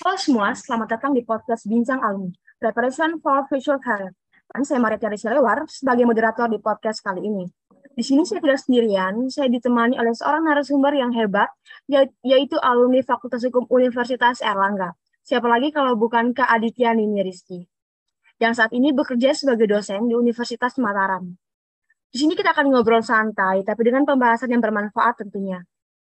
[0.00, 4.16] Halo semua, selamat datang di podcast Bincang Alumni, Preparation for Future Career.
[4.48, 7.44] Dan saya Maria Tiara Silewar sebagai moderator di podcast kali ini.
[7.92, 11.52] Di sini saya tidak sendirian, saya ditemani oleh seorang narasumber yang hebat,
[11.84, 14.96] ya-, yaitu alumni Fakultas Hukum Universitas Erlangga.
[15.20, 17.68] Siapa lagi kalau bukan Kak Aditya Nini Rizky,
[18.40, 21.28] yang saat ini bekerja sebagai dosen di Universitas Mataram.
[22.08, 25.60] Di sini kita akan ngobrol santai, tapi dengan pembahasan yang bermanfaat tentunya.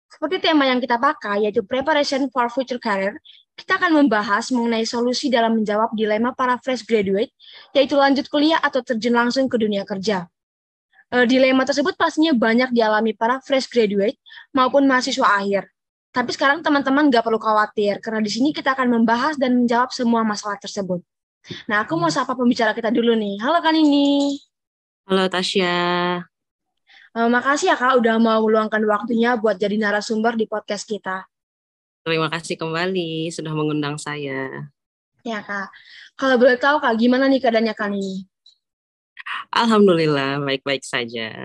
[0.07, 3.19] Seperti tema yang kita pakai, yaitu Preparation for Future Career,
[3.57, 7.33] kita akan membahas mengenai solusi dalam menjawab dilema para fresh graduate,
[7.75, 10.29] yaitu lanjut kuliah atau terjun langsung ke dunia kerja.
[11.09, 14.15] E, dilema tersebut pastinya banyak dialami para fresh graduate
[14.53, 15.67] maupun mahasiswa akhir.
[16.13, 20.23] Tapi sekarang teman-teman nggak perlu khawatir, karena di sini kita akan membahas dan menjawab semua
[20.23, 21.03] masalah tersebut.
[21.67, 23.41] Nah, aku mau sapa pembicara kita dulu nih.
[23.43, 24.39] Halo Kan ini.
[25.07, 26.36] Halo Tasya.
[27.17, 31.25] Uh, makasih ya Kak udah mau meluangkan waktunya buat jadi narasumber di podcast kita.
[32.05, 34.69] Terima kasih kembali sudah mengundang saya.
[35.25, 35.73] Ya Kak.
[36.13, 38.21] Kalau boleh tahu Kak, gimana nih keadaannya Kak ini?
[39.49, 41.41] Alhamdulillah baik-baik saja.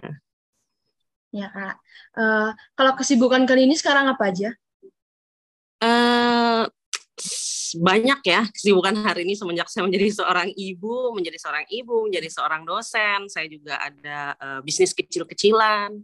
[1.32, 1.80] Ya Kak.
[2.20, 4.52] Uh, kalau kesibukan kali ini sekarang apa aja?
[5.80, 6.68] Uh,
[7.78, 12.62] banyak ya kesibukan hari ini semenjak saya menjadi seorang ibu, menjadi seorang ibu, menjadi seorang
[12.68, 13.28] dosen.
[13.28, 15.94] Saya juga ada uh, bisnis kecil-kecilan.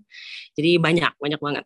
[0.56, 1.64] Jadi banyak, banyak banget.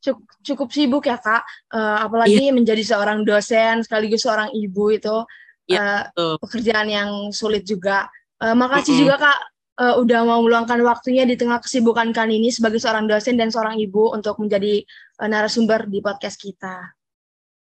[0.00, 1.44] Cukup, cukup sibuk ya kak,
[1.76, 2.56] uh, apalagi yeah.
[2.56, 5.28] menjadi seorang dosen sekaligus seorang ibu itu
[5.68, 8.08] yeah, iya, uh, pekerjaan yang sulit juga.
[8.40, 9.02] Uh, makasih mm -hmm.
[9.04, 9.38] juga kak
[9.80, 13.80] uh, udah mau meluangkan waktunya di tengah kesibukan kan ini sebagai seorang dosen dan seorang
[13.80, 14.84] ibu untuk menjadi
[15.24, 16.99] uh, narasumber di podcast kita.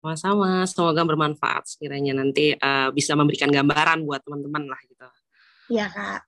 [0.00, 5.04] Sama-sama, semoga bermanfaat sekiranya nanti uh, bisa memberikan gambaran buat teman-teman lah gitu.
[5.76, 6.20] Iya kak.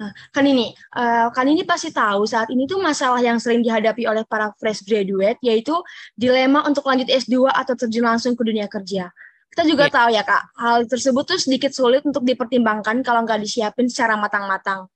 [0.00, 4.08] Nah, kan ini, uh, kan ini pasti tahu saat ini tuh masalah yang sering dihadapi
[4.08, 5.76] oleh para fresh graduate yaitu
[6.16, 9.12] dilema untuk lanjut S2 atau terjun langsung ke dunia kerja.
[9.52, 9.94] Kita juga yeah.
[9.94, 14.88] tahu ya kak, hal tersebut tuh sedikit sulit untuk dipertimbangkan kalau nggak disiapin secara matang-matang.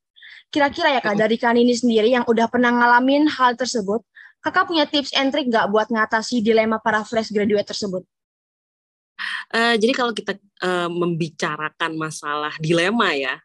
[0.49, 4.01] Kira-kira ya kak, dari kan ini sendiri yang udah pernah ngalamin hal tersebut,
[4.41, 8.07] kakak punya tips and trick nggak buat ngatasi dilema para fresh graduate tersebut?
[9.53, 13.37] Uh, jadi kalau kita uh, membicarakan masalah dilema ya,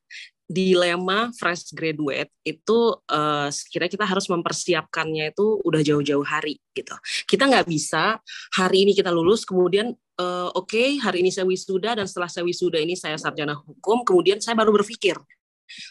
[0.47, 6.95] dilema fresh graduate itu uh, sekiranya kita harus mempersiapkannya itu udah jauh-jauh hari gitu.
[7.27, 8.15] Kita nggak bisa
[8.55, 12.47] hari ini kita lulus kemudian uh, oke okay, hari ini saya wisuda dan setelah saya
[12.47, 15.19] wisuda ini saya sarjana hukum kemudian saya baru berpikir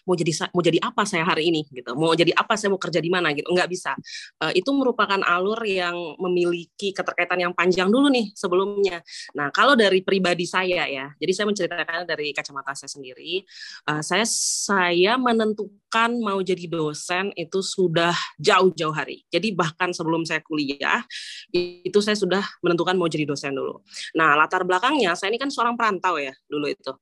[0.08, 1.92] mau jadi mau jadi apa saya hari ini gitu.
[1.94, 3.48] Mau jadi apa saya mau kerja di mana gitu.
[3.50, 3.92] Nggak bisa.
[4.40, 9.00] Uh, itu merupakan alur yang memiliki keterkaitan yang panjang dulu nih sebelumnya.
[9.36, 13.42] Nah kalau dari pribadi saya ya jadi saya menceritakan dari kacamata saya sendiri
[13.88, 19.24] uh, saya saya menentukan mau jadi dosen itu sudah jauh-jauh hari.
[19.28, 21.02] Jadi bahkan sebelum saya kuliah
[21.52, 23.80] itu saya sudah menentukan mau jadi dosen dulu.
[24.16, 26.92] Nah latar belakangnya saya ini kan seorang perantau ya dulu itu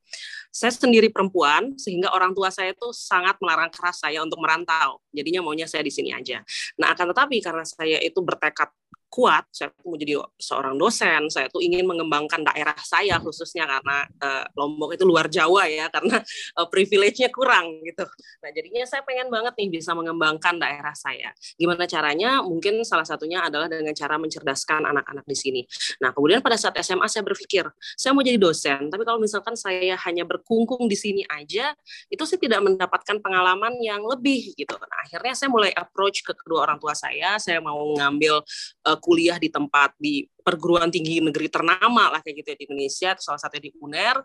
[0.54, 5.02] saya sendiri perempuan sehingga orang tua saya itu sangat melarang keras saya untuk merantau.
[5.10, 6.46] Jadinya maunya saya di sini aja.
[6.78, 8.70] Nah, akan tetapi karena saya itu bertekad
[9.14, 14.02] kuat, saya tuh mau jadi seorang dosen, saya tuh ingin mengembangkan daerah saya khususnya karena
[14.18, 16.18] uh, Lombok itu luar Jawa ya, karena
[16.58, 18.02] uh, privilege-nya kurang gitu.
[18.42, 21.30] Nah jadinya saya pengen banget nih bisa mengembangkan daerah saya.
[21.54, 22.42] Gimana caranya?
[22.42, 25.62] Mungkin salah satunya adalah dengan cara mencerdaskan anak-anak di sini.
[26.02, 29.94] Nah kemudian pada saat SMA saya berpikir, saya mau jadi dosen, tapi kalau misalkan saya
[30.10, 31.70] hanya berkungkung di sini aja,
[32.10, 34.74] itu saya tidak mendapatkan pengalaman yang lebih gitu.
[34.74, 38.42] Nah akhirnya saya mulai approach ke kedua orang tua saya, saya mau ngambil
[38.90, 43.10] uh, kuliah di tempat di perguruan tinggi negeri ternama lah kayak gitu ya di Indonesia,
[43.20, 44.16] salah satunya di UNER,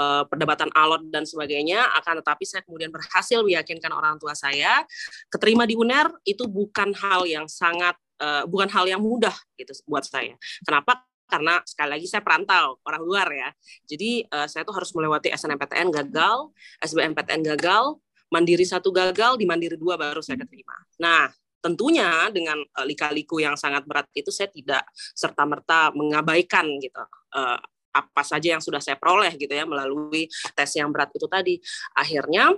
[0.00, 1.92] uh, perdebatan alot dan sebagainya.
[2.00, 4.88] Akan tetapi saya kemudian berhasil meyakinkan orang tua saya,
[5.28, 7.92] keterima di UNER itu bukan hal yang sangat
[8.24, 10.32] uh, bukan hal yang mudah gitu buat saya.
[10.64, 11.04] Kenapa?
[11.32, 13.48] karena sekali lagi saya perantau orang luar ya.
[13.88, 16.52] Jadi uh, saya tuh harus melewati SNMPTN gagal,
[16.84, 17.96] SBMPTN gagal,
[18.28, 20.76] Mandiri satu gagal, di Mandiri dua baru saya keterima.
[21.00, 24.82] Nah, tentunya dengan uh, lika-liku yang sangat berat itu saya tidak
[25.14, 26.98] serta merta mengabaikan gitu
[27.38, 27.58] uh,
[27.92, 30.26] apa saja yang sudah saya peroleh gitu ya melalui
[30.56, 31.60] tes yang berat itu tadi.
[31.92, 32.56] Akhirnya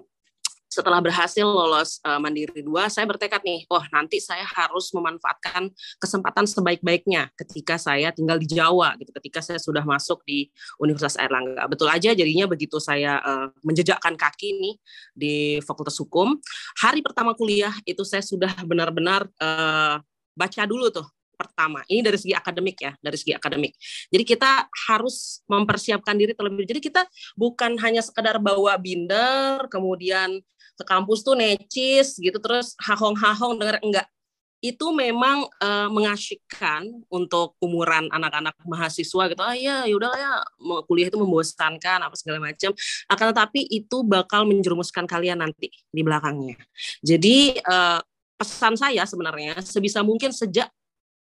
[0.75, 5.71] setelah berhasil lolos uh, Mandiri 2, saya bertekad nih, wah nanti saya harus memanfaatkan
[6.03, 10.51] kesempatan sebaik-baiknya ketika saya tinggal di Jawa gitu, ketika saya sudah masuk di
[10.83, 11.63] Universitas Airlangga.
[11.71, 14.75] Betul aja jadinya begitu saya uh, menjejakkan kaki nih
[15.15, 16.35] di Fakultas Hukum,
[16.83, 20.03] hari pertama kuliah itu saya sudah benar-benar uh,
[20.35, 21.83] baca dulu tuh pertama.
[21.91, 23.75] Ini dari segi akademik ya, dari segi akademik.
[24.09, 26.65] Jadi kita harus mempersiapkan diri terlebih.
[26.65, 27.03] Jadi kita
[27.35, 30.41] bukan hanya sekedar bawa binder, kemudian
[30.75, 34.07] ke kampus tuh necis gitu terus hahong-hahong denger enggak
[34.65, 39.43] itu memang uh, mengasyikkan untuk umuran anak-anak mahasiswa gitu.
[39.45, 40.41] Ah ya, yaudah ya
[40.89, 42.73] kuliah itu membosankan apa segala macam.
[43.13, 46.57] Akan tetapi itu bakal menjerumuskan kalian nanti di belakangnya.
[47.05, 48.01] Jadi uh,
[48.41, 50.73] pesan saya sebenarnya sebisa mungkin sejak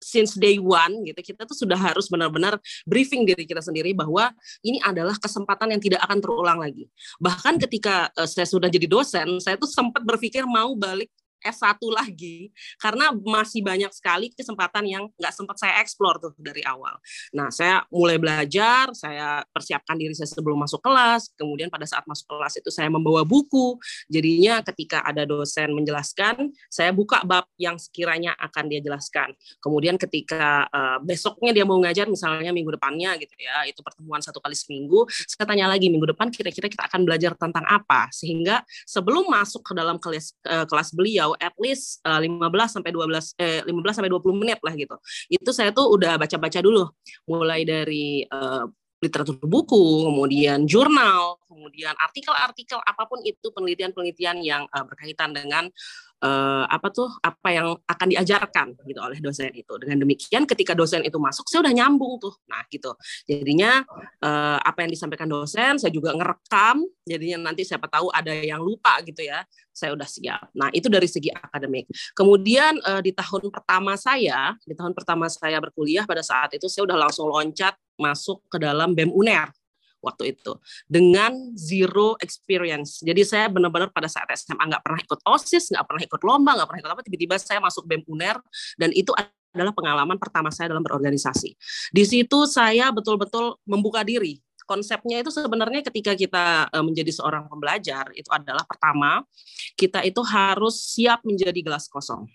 [0.01, 2.57] since day one gitu kita tuh sudah harus benar-benar
[2.89, 4.33] briefing diri kita sendiri bahwa
[4.65, 6.89] ini adalah kesempatan yang tidak akan terulang lagi.
[7.21, 12.53] Bahkan ketika uh, saya sudah jadi dosen, saya tuh sempat berpikir mau balik S1 lagi
[12.79, 16.97] karena masih banyak sekali kesempatan yang nggak sempat saya eksplor tuh dari awal.
[17.33, 22.29] Nah, saya mulai belajar, saya persiapkan diri saya sebelum masuk kelas, kemudian pada saat masuk
[22.29, 23.77] kelas itu saya membawa buku.
[24.07, 29.33] Jadinya ketika ada dosen menjelaskan, saya buka bab yang sekiranya akan dia jelaskan.
[29.61, 34.39] Kemudian ketika uh, besoknya dia mau ngajar misalnya minggu depannya gitu ya, itu pertemuan satu
[34.39, 39.29] kali seminggu, saya tanya lagi minggu depan kira-kira kita akan belajar tentang apa sehingga sebelum
[39.31, 42.51] masuk ke dalam kelas uh, kelas beliau atau at least uh, 15
[42.81, 44.97] sampai 12 eh 15 sampai 20 menit lah gitu.
[45.31, 46.91] Itu saya tuh udah baca-baca dulu
[47.31, 48.67] mulai dari uh,
[49.01, 55.73] literatur buku, kemudian jurnal, kemudian artikel-artikel apa pun itu penelitian-penelitian yang uh, berkaitan dengan
[56.21, 59.73] uh, apa tuh apa yang akan diajarkan gitu oleh dosen itu.
[59.81, 62.33] Dengan demikian ketika dosen itu masuk saya udah nyambung tuh.
[62.49, 62.93] Nah, gitu.
[63.27, 63.85] Jadinya
[64.23, 66.85] uh, apa yang disampaikan dosen saya juga ngerekam.
[67.05, 69.43] Jadinya nanti siapa tahu ada yang lupa gitu ya.
[69.73, 70.53] Saya udah siap.
[70.53, 71.89] Nah, itu dari segi akademik.
[72.13, 76.85] Kemudian uh, di tahun pertama saya, di tahun pertama saya berkuliah pada saat itu saya
[76.87, 79.53] udah langsung loncat masuk ke dalam BEM UNER
[80.01, 80.57] waktu itu
[80.89, 83.01] dengan zero experience.
[83.05, 86.69] Jadi saya benar-benar pada saat SMA nggak pernah ikut OSIS, nggak pernah ikut lomba, nggak
[86.69, 88.37] pernah ikut apa, tiba-tiba saya masuk BEM UNER
[88.81, 89.13] dan itu
[89.55, 91.55] adalah pengalaman pertama saya dalam berorganisasi.
[91.91, 94.39] Di situ saya betul-betul membuka diri.
[94.69, 99.27] Konsepnya itu sebenarnya ketika kita eh, menjadi seorang pembelajar itu adalah pertama
[99.75, 102.31] kita itu harus siap menjadi gelas kosong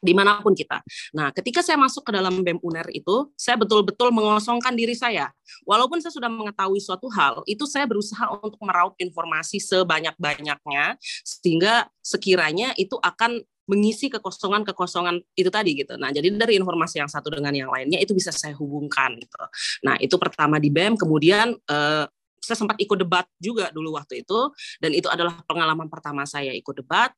[0.00, 0.80] di mana pun kita.
[1.12, 5.28] Nah, ketika saya masuk ke dalam BEM UNER itu, saya betul-betul mengosongkan diri saya.
[5.68, 12.72] Walaupun saya sudah mengetahui suatu hal, itu saya berusaha untuk meraup informasi sebanyak-banyaknya, sehingga sekiranya
[12.80, 15.94] itu akan mengisi kekosongan-kekosongan itu tadi gitu.
[15.94, 19.38] Nah, jadi dari informasi yang satu dengan yang lainnya itu bisa saya hubungkan gitu.
[19.86, 22.04] Nah, itu pertama di BEM, kemudian eh,
[22.40, 24.40] saya sempat ikut debat juga dulu waktu itu
[24.80, 27.12] dan itu adalah pengalaman pertama saya ikut debat.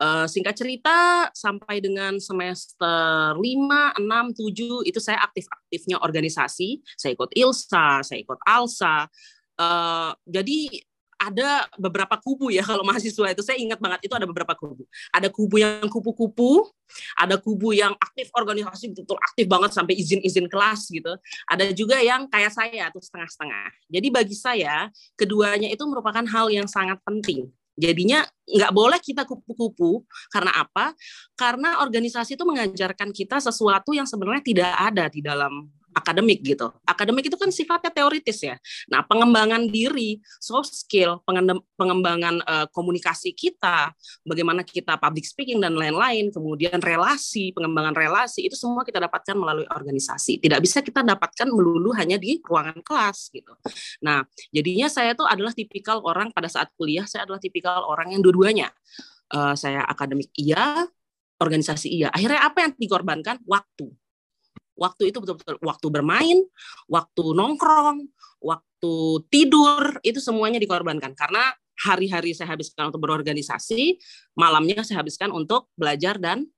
[0.00, 6.80] Uh, singkat cerita sampai dengan semester 5, 6, 7 itu saya aktif-aktifnya organisasi.
[6.96, 9.04] Saya ikut ILSA, saya ikut ALSA.
[9.60, 10.88] Uh, jadi
[11.20, 14.88] ada beberapa kubu ya kalau mahasiswa itu saya ingat banget itu ada beberapa kubu.
[15.12, 16.64] Ada kubu yang kupu-kupu,
[17.20, 21.12] ada kubu yang aktif organisasi betul aktif banget sampai izin-izin kelas gitu.
[21.44, 23.68] Ada juga yang kayak saya tuh setengah-setengah.
[23.92, 27.52] Jadi bagi saya keduanya itu merupakan hal yang sangat penting.
[27.76, 30.96] Jadinya nggak boleh kita kupu-kupu karena apa?
[31.36, 36.70] Karena organisasi itu mengajarkan kita sesuatu yang sebenarnya tidak ada di dalam akademik gitu.
[36.86, 38.56] Akademik itu kan sifatnya teoritis ya.
[38.88, 41.22] Nah, pengembangan diri, soft skill,
[41.76, 43.90] pengembangan uh, komunikasi kita,
[44.22, 49.66] bagaimana kita public speaking dan lain-lain, kemudian relasi, pengembangan relasi itu semua kita dapatkan melalui
[49.68, 50.38] organisasi.
[50.38, 53.52] Tidak bisa kita dapatkan melulu hanya di ruangan kelas gitu.
[54.06, 58.22] Nah, jadinya saya tuh adalah tipikal orang pada saat kuliah saya adalah tipikal orang yang
[58.22, 58.70] dua-duanya.
[59.30, 60.90] Uh, saya akademik iya,
[61.38, 62.10] organisasi iya.
[62.10, 63.38] Akhirnya apa yang dikorbankan?
[63.46, 63.94] Waktu
[64.80, 66.38] waktu itu betul-betul waktu bermain,
[66.88, 68.08] waktu nongkrong,
[68.40, 68.94] waktu
[69.28, 74.00] tidur itu semuanya dikorbankan karena hari-hari saya habiskan untuk berorganisasi,
[74.32, 76.48] malamnya saya habiskan untuk belajar dan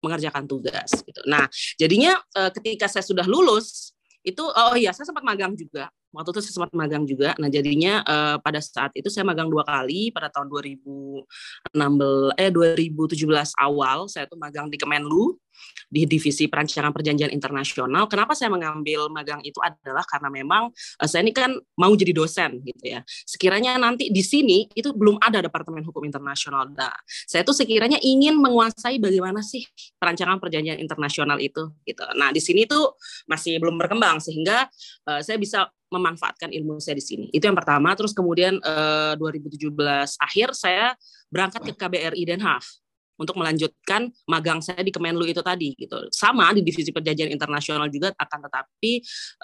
[0.00, 1.20] mengerjakan tugas gitu.
[1.28, 1.44] Nah,
[1.76, 3.92] jadinya eh, ketika saya sudah lulus
[4.26, 7.36] itu oh iya saya sempat magang juga waktu itu saya sempat magang juga.
[7.36, 13.20] Nah jadinya uh, pada saat itu saya magang dua kali pada tahun 2016 eh 2017
[13.60, 15.36] awal saya tuh magang di Kemenlu
[15.86, 18.10] di divisi perancangan perjanjian internasional.
[18.10, 22.62] Kenapa saya mengambil magang itu adalah karena memang uh, saya ini kan mau jadi dosen
[22.66, 23.00] gitu ya.
[23.06, 26.66] Sekiranya nanti di sini itu belum ada departemen hukum internasional.
[26.74, 29.62] Nah, saya tuh sekiranya ingin menguasai bagaimana sih
[29.96, 32.02] perancangan perjanjian internasional itu gitu.
[32.18, 32.98] Nah, di sini tuh
[33.30, 34.66] masih belum berkembang sehingga
[35.06, 37.26] uh, saya bisa memanfaatkan ilmu saya di sini.
[37.30, 37.94] Itu yang pertama.
[37.94, 39.70] Terus kemudian uh, 2017
[40.18, 40.98] akhir saya
[41.30, 42.85] berangkat ke KBRI Den Haag
[43.16, 46.08] untuk melanjutkan magang saya di Kemenlu itu tadi gitu.
[46.12, 48.92] Sama di divisi perjanjian internasional juga akan tetapi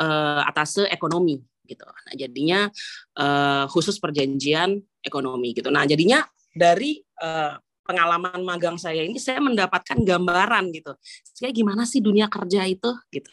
[0.00, 1.86] uh, atas ekonomi gitu.
[1.86, 2.60] Nah, jadinya
[3.18, 5.72] uh, khusus perjanjian ekonomi gitu.
[5.72, 10.94] Nah, jadinya dari uh, pengalaman magang saya ini saya mendapatkan gambaran gitu.
[11.38, 13.30] Kayak gimana sih dunia kerja itu gitu.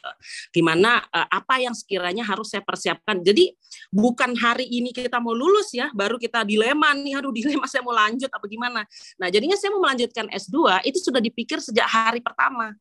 [0.50, 3.22] Gimana uh, apa yang sekiranya harus saya persiapkan.
[3.22, 3.53] Jadi
[3.94, 7.94] bukan hari ini kita mau lulus ya, baru kita dilema nih, aduh dilema saya mau
[7.94, 8.82] lanjut apa gimana.
[9.22, 12.74] Nah, jadinya saya mau melanjutkan S2 itu sudah dipikir sejak hari pertama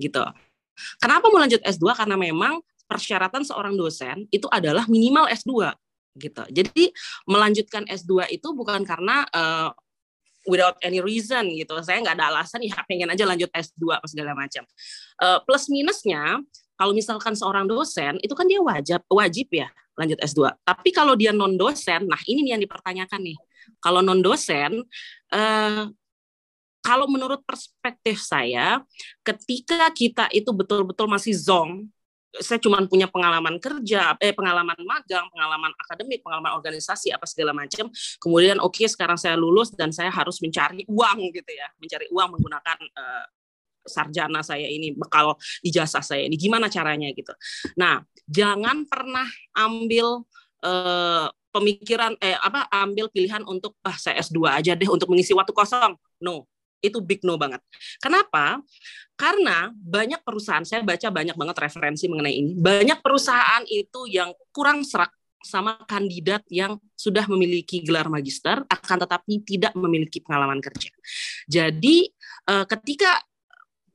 [0.00, 0.24] gitu.
[0.96, 1.84] Kenapa mau lanjut S2?
[1.92, 5.76] Karena memang persyaratan seorang dosen itu adalah minimal S2
[6.18, 6.42] gitu.
[6.50, 6.90] Jadi
[7.30, 9.70] melanjutkan S2 itu bukan karena uh,
[10.48, 11.76] without any reason gitu.
[11.84, 14.64] Saya nggak ada alasan ya pengen aja lanjut S2 apa segala macam.
[15.20, 16.40] Uh, plus minusnya
[16.80, 19.68] kalau misalkan seorang dosen itu kan dia wajib wajib ya
[20.00, 20.48] lanjut S2.
[20.64, 23.38] Tapi kalau dia non dosen, nah ini nih yang dipertanyakan nih.
[23.84, 24.80] Kalau non dosen
[25.34, 25.84] uh,
[26.80, 28.80] kalau menurut perspektif saya,
[29.20, 31.92] ketika kita itu betul-betul masih zong,
[32.38, 37.90] saya cuma punya pengalaman kerja, eh pengalaman magang, pengalaman akademik, pengalaman organisasi apa segala macam.
[38.22, 42.38] Kemudian oke okay, sekarang saya lulus dan saya harus mencari uang gitu ya, mencari uang
[42.38, 43.24] menggunakan uh,
[43.82, 45.34] sarjana saya ini, bekal
[45.66, 46.38] ijazah saya ini.
[46.38, 47.34] Gimana caranya gitu.
[47.74, 47.98] Nah,
[48.30, 49.26] jangan pernah
[49.58, 50.22] ambil
[50.62, 55.50] uh, pemikiran eh apa ambil pilihan untuk ah saya S2 aja deh untuk mengisi waktu
[55.50, 55.98] kosong.
[56.22, 56.46] No,
[56.80, 57.60] itu big no banget.
[58.00, 58.60] Kenapa?
[59.14, 62.52] Karena banyak perusahaan, saya baca banyak banget referensi mengenai ini.
[62.56, 69.40] Banyak perusahaan itu yang kurang serak sama kandidat yang sudah memiliki gelar magister akan tetapi
[69.44, 70.92] tidak memiliki pengalaman kerja.
[71.48, 72.12] Jadi
[72.48, 73.20] eh, ketika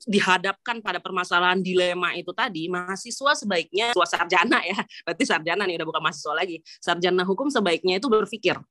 [0.05, 5.87] dihadapkan pada permasalahan dilema itu tadi, mahasiswa sebaiknya, mahasiswa sarjana ya, berarti sarjana nih udah
[5.89, 8.61] bukan mahasiswa lagi, sarjana hukum sebaiknya itu berpikir,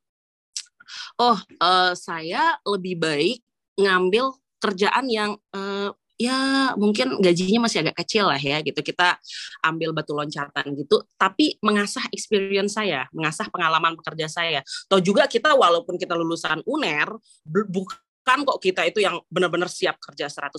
[1.18, 3.38] oh uh, saya lebih baik
[3.78, 8.80] ngambil kerjaan yang uh, ya mungkin gajinya masih agak kecil lah ya gitu.
[8.80, 9.18] Kita
[9.66, 11.02] ambil batu loncatan gitu.
[11.18, 14.60] Tapi mengasah experience saya mengasah pengalaman pekerja saya.
[14.88, 17.12] Atau juga kita walaupun kita lulusan UNER
[17.44, 20.56] bukan kok kita itu yang benar-benar siap kerja 100%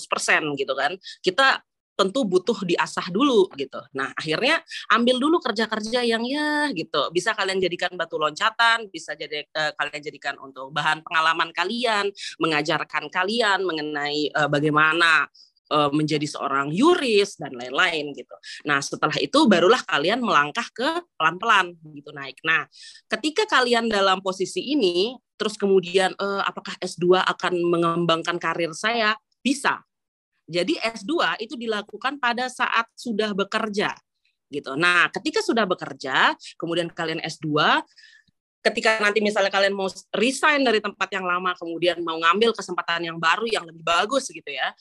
[0.59, 0.93] gitu kan.
[1.23, 1.63] Kita
[1.95, 3.79] tentu butuh diasah dulu gitu.
[3.95, 4.59] Nah, akhirnya
[4.91, 7.09] ambil dulu kerja-kerja yang ya gitu.
[7.15, 13.07] Bisa kalian jadikan batu loncatan, bisa jadi uh, kalian jadikan untuk bahan pengalaman kalian, mengajarkan
[13.07, 15.25] kalian mengenai uh, bagaimana
[15.71, 18.35] uh, menjadi seorang yuris dan lain-lain gitu.
[18.67, 22.37] Nah, setelah itu barulah kalian melangkah ke pelan-pelan gitu naik.
[22.43, 22.67] Nah,
[23.09, 29.15] ketika kalian dalam posisi ini terus kemudian uh, apakah S2 akan mengembangkan karir saya?
[29.39, 29.85] Bisa
[30.45, 33.93] jadi S2 itu dilakukan pada saat sudah bekerja
[34.53, 34.77] gitu.
[34.77, 37.81] Nah, ketika sudah bekerja, kemudian kalian S2,
[38.61, 43.17] ketika nanti misalnya kalian mau resign dari tempat yang lama, kemudian mau ngambil kesempatan yang
[43.17, 44.73] baru yang lebih bagus gitu ya,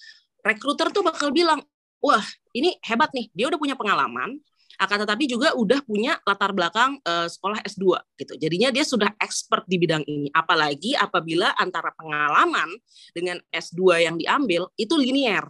[0.44, 1.64] rekruter tuh bakal bilang,
[2.00, 4.36] wah ini hebat nih, dia udah punya pengalaman,
[4.78, 7.84] akan tetapi juga udah punya latar belakang uh, sekolah S2
[8.18, 8.32] gitu.
[8.38, 10.28] Jadinya dia sudah expert di bidang ini.
[10.34, 12.70] Apalagi apabila antara pengalaman
[13.14, 15.46] dengan S2 yang diambil itu linier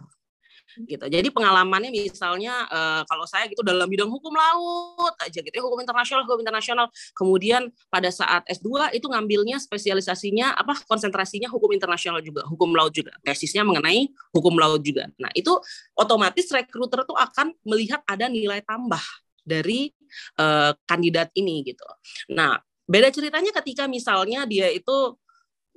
[0.83, 1.05] gitu.
[1.07, 5.79] Jadi pengalamannya misalnya uh, kalau saya gitu dalam bidang hukum laut aja gitu ya, hukum
[5.79, 6.85] internasional, hukum internasional.
[7.15, 13.15] Kemudian pada saat S2 itu ngambilnya spesialisasinya apa konsentrasinya hukum internasional juga, hukum laut juga.
[13.23, 15.07] Tesisnya mengenai hukum laut juga.
[15.15, 15.55] Nah, itu
[15.95, 19.01] otomatis rekruter tuh akan melihat ada nilai tambah
[19.45, 19.93] dari
[20.41, 21.85] uh, kandidat ini gitu.
[22.33, 25.17] Nah, beda ceritanya ketika misalnya dia itu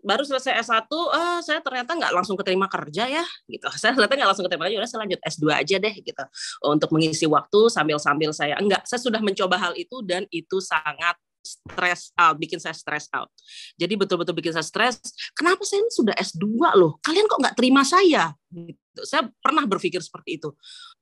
[0.02, 3.66] baru selesai S1, oh, saya ternyata nggak langsung keterima kerja ya, gitu.
[3.80, 6.24] Saya ternyata nggak langsung keterima kerja, saya lanjut S2 aja deh, gitu.
[6.66, 12.12] Untuk mengisi waktu sambil-sambil saya, enggak, saya sudah mencoba hal itu dan itu sangat stress
[12.18, 13.32] out, bikin saya stress out.
[13.80, 15.00] Jadi betul-betul bikin saya stress.
[15.32, 16.44] Kenapa saya ini sudah S2
[16.76, 17.00] loh?
[17.00, 18.34] Kalian kok nggak terima saya?
[18.52, 19.00] Gitu.
[19.06, 20.52] Saya pernah berpikir seperti itu.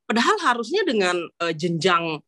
[0.07, 2.23] Padahal harusnya dengan uh, jenjang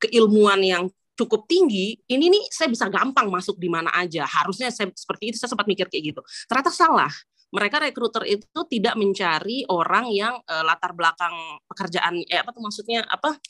[0.00, 0.84] keilmuan yang
[1.18, 4.22] cukup tinggi, ini nih saya bisa gampang masuk di mana aja.
[4.22, 6.20] Harusnya saya seperti itu saya sempat mikir kayak gitu.
[6.46, 7.10] Ternyata salah
[7.48, 11.32] mereka rekruter itu tidak mencari orang yang uh, latar belakang
[11.64, 13.40] pekerjaan eh apa tuh maksudnya apa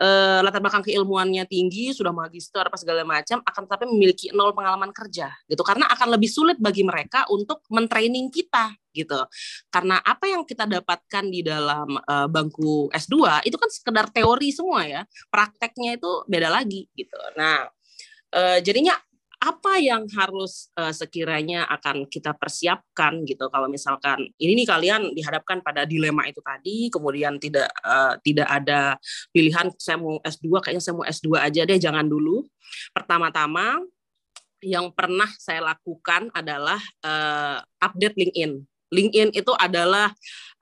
[0.00, 4.94] uh, latar belakang keilmuannya tinggi sudah magister apa segala macam akan tetapi memiliki nol pengalaman
[4.94, 5.62] kerja gitu.
[5.66, 9.20] Karena akan lebih sulit bagi mereka untuk mentraining kita gitu.
[9.68, 14.86] Karena apa yang kita dapatkan di dalam uh, bangku S2 itu kan sekedar teori semua
[14.86, 15.02] ya.
[15.28, 17.18] Prakteknya itu beda lagi gitu.
[17.36, 17.66] Nah
[18.34, 18.96] uh, jadinya
[19.38, 23.46] apa yang harus uh, sekiranya akan kita persiapkan gitu.
[23.46, 28.98] Kalau misalkan ini nih kalian dihadapkan pada dilema itu tadi kemudian tidak uh, tidak ada
[29.30, 32.42] pilihan saya mau S2 kayaknya saya mau S2 aja deh jangan dulu.
[32.90, 33.78] Pertama-tama
[34.58, 38.58] yang pernah saya lakukan adalah uh, update LinkedIn.
[38.90, 40.10] LinkedIn itu adalah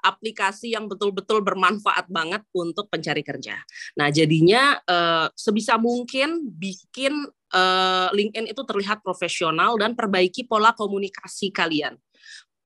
[0.05, 3.59] aplikasi yang betul-betul bermanfaat banget untuk pencari kerja.
[3.99, 4.79] Nah, jadinya
[5.35, 11.95] sebisa mungkin bikin uh, LinkedIn itu terlihat profesional dan perbaiki pola komunikasi kalian.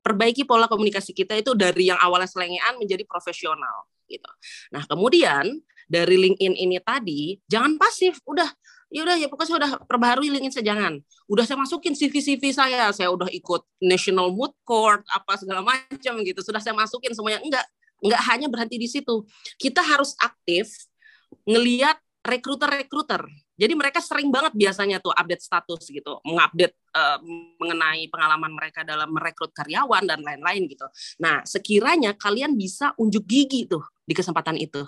[0.01, 4.25] perbaiki pola komunikasi kita itu dari yang awalnya selengean menjadi profesional gitu.
[4.73, 8.49] Nah, kemudian dari LinkedIn ini tadi jangan pasif, udah
[8.91, 10.93] ya udah ya pokoknya saya udah perbaharui LinkedIn saya jangan.
[11.31, 16.41] Udah saya masukin CV-CV saya, saya udah ikut National Mood Court apa segala macam gitu.
[16.43, 17.39] Sudah saya masukin semuanya.
[17.45, 17.65] Enggak,
[18.03, 19.23] enggak hanya berhenti di situ.
[19.55, 20.91] Kita harus aktif
[21.47, 23.25] ngeliat rekruter-rekruter.
[23.57, 27.21] Jadi mereka sering banget biasanya tuh update status gitu, mengupdate uh,
[27.61, 30.85] mengenai pengalaman mereka dalam merekrut karyawan dan lain-lain gitu.
[31.21, 34.81] Nah, sekiranya kalian bisa unjuk gigi tuh di kesempatan itu.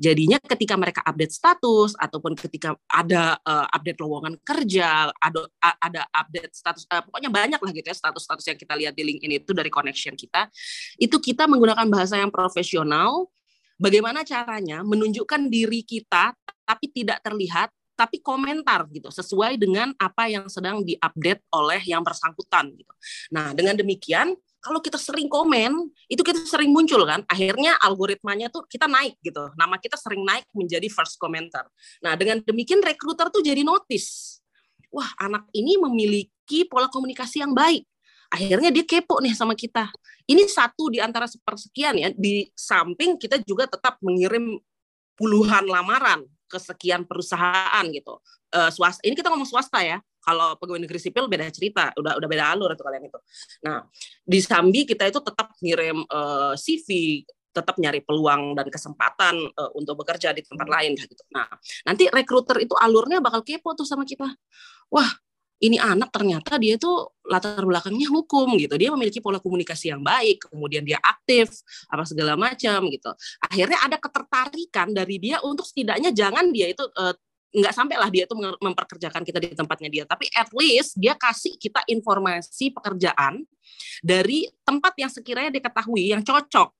[0.00, 6.52] Jadinya ketika mereka update status ataupun ketika ada uh, update lowongan kerja, ada ada update
[6.56, 9.68] status uh, pokoknya banyak lah gitu ya status-status yang kita lihat di LinkedIn itu dari
[9.68, 10.48] connection kita,
[10.96, 13.28] itu kita menggunakan bahasa yang profesional
[13.78, 20.50] bagaimana caranya menunjukkan diri kita tapi tidak terlihat tapi komentar gitu sesuai dengan apa yang
[20.50, 22.90] sedang diupdate oleh yang bersangkutan gitu.
[23.30, 27.22] Nah, dengan demikian kalau kita sering komen, itu kita sering muncul kan.
[27.30, 29.52] Akhirnya algoritmanya tuh kita naik gitu.
[29.54, 31.62] Nama kita sering naik menjadi first commenter.
[32.02, 34.40] Nah, dengan demikian rekruter tuh jadi notice.
[34.90, 37.84] Wah, anak ini memiliki pola komunikasi yang baik
[38.34, 39.86] akhirnya dia kepo nih sama kita.
[40.26, 44.58] Ini satu di antara sepersekian ya, di samping kita juga tetap mengirim
[45.14, 48.18] puluhan lamaran ke sekian perusahaan gitu.
[48.54, 49.98] Uh, swasta, ini kita ngomong swasta ya.
[50.24, 53.18] Kalau pegawai negeri sipil beda cerita, udah udah beda alur itu kalian itu.
[53.66, 53.84] Nah,
[54.24, 56.88] di Sambi kita itu tetap ngirim uh, eh, CV,
[57.52, 61.22] tetap nyari peluang dan kesempatan uh, untuk bekerja di tempat lain gitu.
[61.28, 61.44] Nah,
[61.84, 64.26] nanti rekruter itu alurnya bakal kepo tuh sama kita.
[64.88, 65.10] Wah,
[65.64, 66.92] ini anak ternyata dia itu
[67.24, 68.76] latar belakangnya hukum gitu.
[68.76, 73.10] Dia memiliki pola komunikasi yang baik, kemudian dia aktif apa segala macam gitu.
[73.40, 77.16] Akhirnya ada ketertarikan dari dia untuk setidaknya jangan dia itu uh,
[77.54, 81.54] nggak sampai lah dia itu memperkerjakan kita di tempatnya dia, tapi at least dia kasih
[81.56, 83.46] kita informasi pekerjaan
[84.02, 86.74] dari tempat yang sekiranya diketahui yang cocok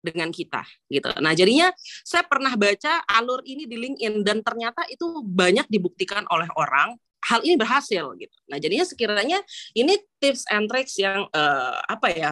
[0.00, 1.12] dengan kita gitu.
[1.20, 1.68] Nah, jadinya
[2.06, 7.40] saya pernah baca alur ini di LinkedIn dan ternyata itu banyak dibuktikan oleh orang hal
[7.42, 8.36] ini berhasil gitu.
[8.50, 9.38] Nah, jadinya sekiranya
[9.72, 12.30] ini tips and tricks yang uh, apa ya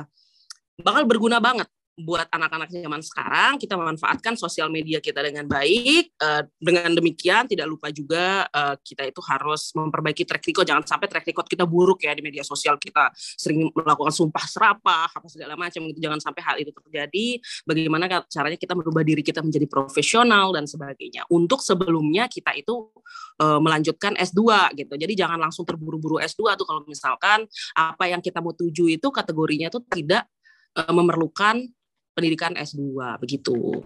[0.79, 6.43] bakal berguna banget buat anak-anak zaman sekarang kita memanfaatkan sosial media kita dengan baik uh,
[6.59, 10.67] dengan demikian tidak lupa juga uh, kita itu harus memperbaiki track record.
[10.67, 13.15] Jangan sampai track record kita buruk ya di media sosial kita.
[13.15, 16.03] Sering melakukan sumpah serapah apa segala macam gitu.
[16.03, 17.27] Jangan sampai hal itu terjadi.
[17.63, 21.31] Bagaimana caranya kita merubah diri kita menjadi profesional dan sebagainya.
[21.31, 22.91] Untuk sebelumnya kita itu
[23.39, 24.95] uh, melanjutkan S2 gitu.
[24.99, 27.47] Jadi jangan langsung terburu-buru S2 tuh kalau misalkan
[27.79, 30.27] apa yang kita mau tuju itu kategorinya tuh tidak
[30.75, 31.71] memerlukan
[32.15, 33.83] pendidikan S2 begitu.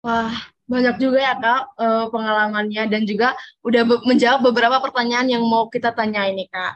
[0.00, 0.32] Wah,
[0.64, 5.92] banyak juga ya Kak uh, pengalamannya dan juga udah menjawab beberapa pertanyaan yang mau kita
[5.92, 6.74] tanya ini Kak.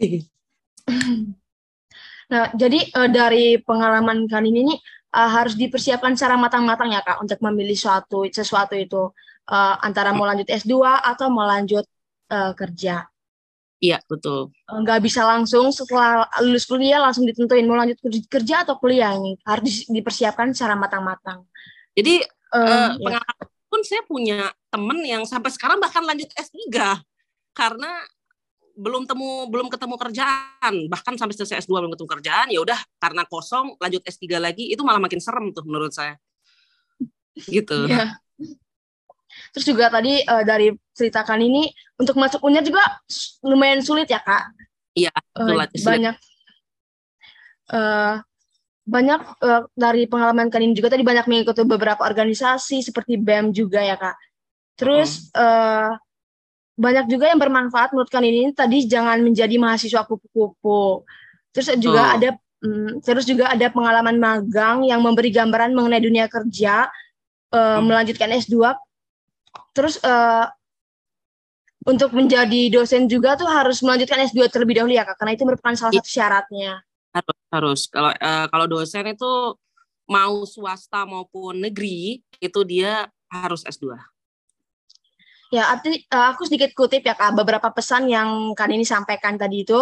[2.32, 4.78] nah, jadi uh, dari pengalaman kali ini nih
[5.14, 9.12] uh, harus dipersiapkan secara matang-matang ya Kak untuk memilih suatu sesuatu itu
[9.82, 11.82] antara mau lanjut S2 atau mau lanjut
[12.30, 13.09] kerja.
[13.80, 14.52] Iya, betul.
[14.68, 17.96] Nggak bisa langsung setelah lulus kuliah langsung ditentuin mau lanjut
[18.28, 19.40] kerja atau kuliah ini.
[19.40, 21.48] Harus dipersiapkan secara matang-matang.
[21.96, 22.20] Jadi
[22.52, 26.74] uh, uh, pengalaman pun saya punya temen yang sampai sekarang bahkan lanjut S3
[27.56, 27.90] karena
[28.74, 33.22] belum temu belum ketemu kerjaan bahkan sampai selesai S2 belum ketemu kerjaan ya udah karena
[33.28, 36.18] kosong lanjut S3 lagi itu malah makin serem tuh menurut saya
[37.46, 38.16] gitu yeah.
[39.50, 42.82] Terus juga tadi uh, dari ceritakan ini untuk masuk unit juga
[43.42, 44.54] lumayan sulit ya kak.
[44.94, 45.12] Iya.
[45.34, 46.16] Uh, banyak
[47.74, 48.14] uh,
[48.86, 53.82] banyak uh, dari pengalaman kan ini juga tadi banyak mengikuti beberapa organisasi seperti BEM juga
[53.82, 54.16] ya kak.
[54.78, 55.90] Terus uh, uh,
[56.80, 61.04] banyak juga yang bermanfaat menurut kan ini tadi jangan menjadi mahasiswa kupu-kupu.
[61.52, 62.14] Terus juga oh.
[62.16, 62.28] ada
[62.64, 66.88] um, terus juga ada pengalaman magang yang memberi gambaran mengenai dunia kerja
[67.52, 67.84] uh, hmm.
[67.84, 68.74] melanjutkan S2
[69.74, 70.46] terus uh,
[71.88, 75.74] untuk menjadi dosen juga tuh harus melanjutkan S2 terlebih dahulu ya kak karena itu merupakan
[75.76, 76.84] salah satu syaratnya.
[77.10, 77.80] Harus harus.
[77.88, 79.32] Kalau uh, kalau dosen itu
[80.10, 83.94] mau swasta maupun negeri itu dia harus S2
[85.50, 89.66] ya arti uh, aku sedikit kutip ya kak beberapa pesan yang kan ini sampaikan tadi
[89.66, 89.78] itu.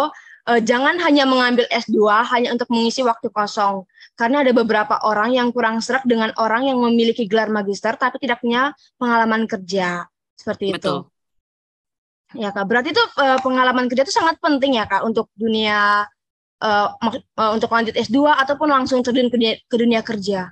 [0.49, 3.85] Uh, jangan hanya mengambil S2 hanya untuk mengisi waktu kosong
[4.19, 8.43] karena ada beberapa orang yang kurang serak dengan orang yang memiliki gelar magister tapi tidak
[8.43, 10.03] punya pengalaman kerja
[10.35, 11.07] seperti Betul.
[12.35, 12.43] itu.
[12.43, 16.03] Ya kak, berarti itu uh, pengalaman kerja itu sangat penting ya kak untuk dunia
[16.59, 16.87] uh,
[17.55, 20.51] untuk lanjut S2 ataupun langsung terjun ke dunia, ke dunia kerja.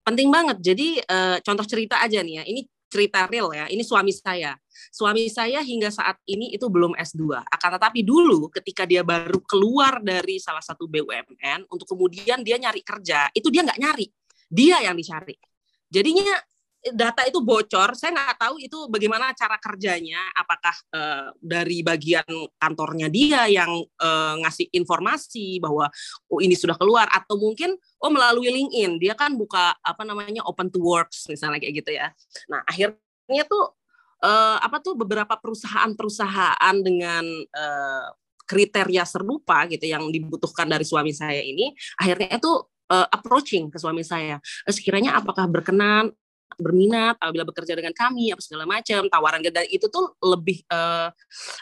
[0.00, 0.58] Penting banget.
[0.64, 2.44] Jadi uh, contoh cerita aja nih ya.
[2.48, 4.58] Ini cerita real ya, ini suami saya.
[4.90, 7.46] Suami saya hingga saat ini itu belum S2.
[7.46, 12.82] Akan tetapi dulu ketika dia baru keluar dari salah satu BUMN untuk kemudian dia nyari
[12.82, 14.06] kerja, itu dia nggak nyari.
[14.50, 15.38] Dia yang dicari.
[15.86, 16.34] Jadinya
[16.80, 22.24] data itu bocor, saya nggak tahu itu bagaimana cara kerjanya, apakah uh, dari bagian
[22.56, 23.68] kantornya dia yang
[24.00, 25.92] uh, ngasih informasi bahwa
[26.32, 30.72] oh ini sudah keluar atau mungkin oh melalui LinkedIn dia kan buka apa namanya open
[30.72, 32.08] to works misalnya kayak gitu ya.
[32.48, 33.76] Nah akhirnya tuh
[34.24, 38.08] uh, apa tuh beberapa perusahaan-perusahaan dengan uh,
[38.48, 42.52] kriteria serupa gitu yang dibutuhkan dari suami saya ini akhirnya itu
[42.90, 44.40] uh, approaching ke suami saya.
[44.64, 46.10] Sekiranya apakah berkenan
[46.58, 49.06] berminat apabila bekerja dengan kami apa segala macam.
[49.06, 51.12] Tawaran dan itu tuh lebih uh,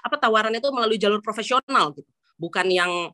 [0.04, 2.08] apa tawarannya itu melalui jalur profesional gitu.
[2.38, 3.12] Bukan yang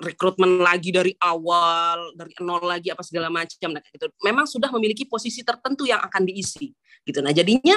[0.00, 3.76] rekrutmen lagi dari awal dari nol lagi apa segala macam.
[3.76, 4.08] Nah gitu.
[4.24, 6.72] Memang sudah memiliki posisi tertentu yang akan diisi
[7.04, 7.20] gitu.
[7.20, 7.76] Nah jadinya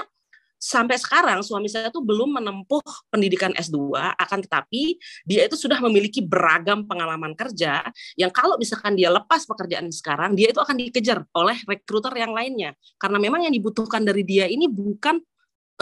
[0.64, 2.80] sampai sekarang suami saya tuh belum menempuh
[3.12, 4.96] pendidikan S2 akan tetapi
[5.28, 7.84] dia itu sudah memiliki beragam pengalaman kerja
[8.16, 12.72] yang kalau misalkan dia lepas pekerjaan sekarang dia itu akan dikejar oleh rekruter yang lainnya.
[12.96, 15.20] Karena memang yang dibutuhkan dari dia ini bukan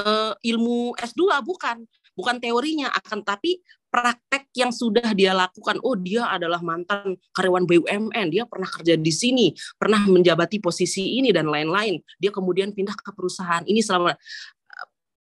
[0.02, 1.86] uh, ilmu S2 bukan.
[2.12, 5.80] Bukan teorinya akan tapi praktek yang sudah dia lakukan.
[5.84, 11.32] Oh dia adalah mantan karyawan BUMN dia pernah kerja di sini pernah menjabati posisi ini
[11.32, 12.00] dan lain-lain.
[12.20, 14.16] Dia kemudian pindah ke perusahaan ini selama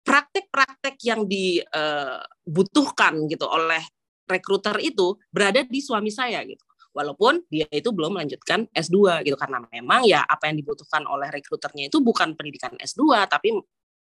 [0.05, 3.81] praktek-praktek yang dibutuhkan gitu oleh
[4.29, 6.61] rekruter itu berada di suami saya gitu.
[6.95, 11.91] Walaupun dia itu belum melanjutkan S2 gitu karena memang ya apa yang dibutuhkan oleh rekruternya
[11.91, 13.51] itu bukan pendidikan S2 tapi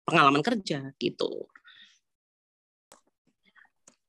[0.07, 1.45] pengalaman kerja gitu.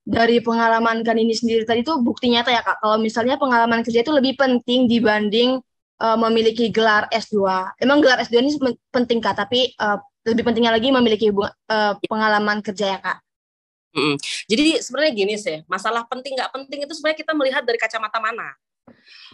[0.00, 4.00] Dari pengalaman kan ini sendiri tadi itu bukti nyata ya Kak kalau misalnya pengalaman kerja
[4.00, 5.61] itu lebih penting dibanding
[6.00, 7.37] uh, memiliki gelar S2.
[7.79, 8.50] Emang gelar S2 ini
[8.90, 13.18] penting Kak, tapi uh, lebih pentingnya lagi memiliki uh, pengalaman kerja ya kak.
[13.90, 14.16] Mm-hmm.
[14.46, 18.54] Jadi sebenarnya gini sih, masalah penting nggak penting itu sebenarnya kita melihat dari kacamata mana.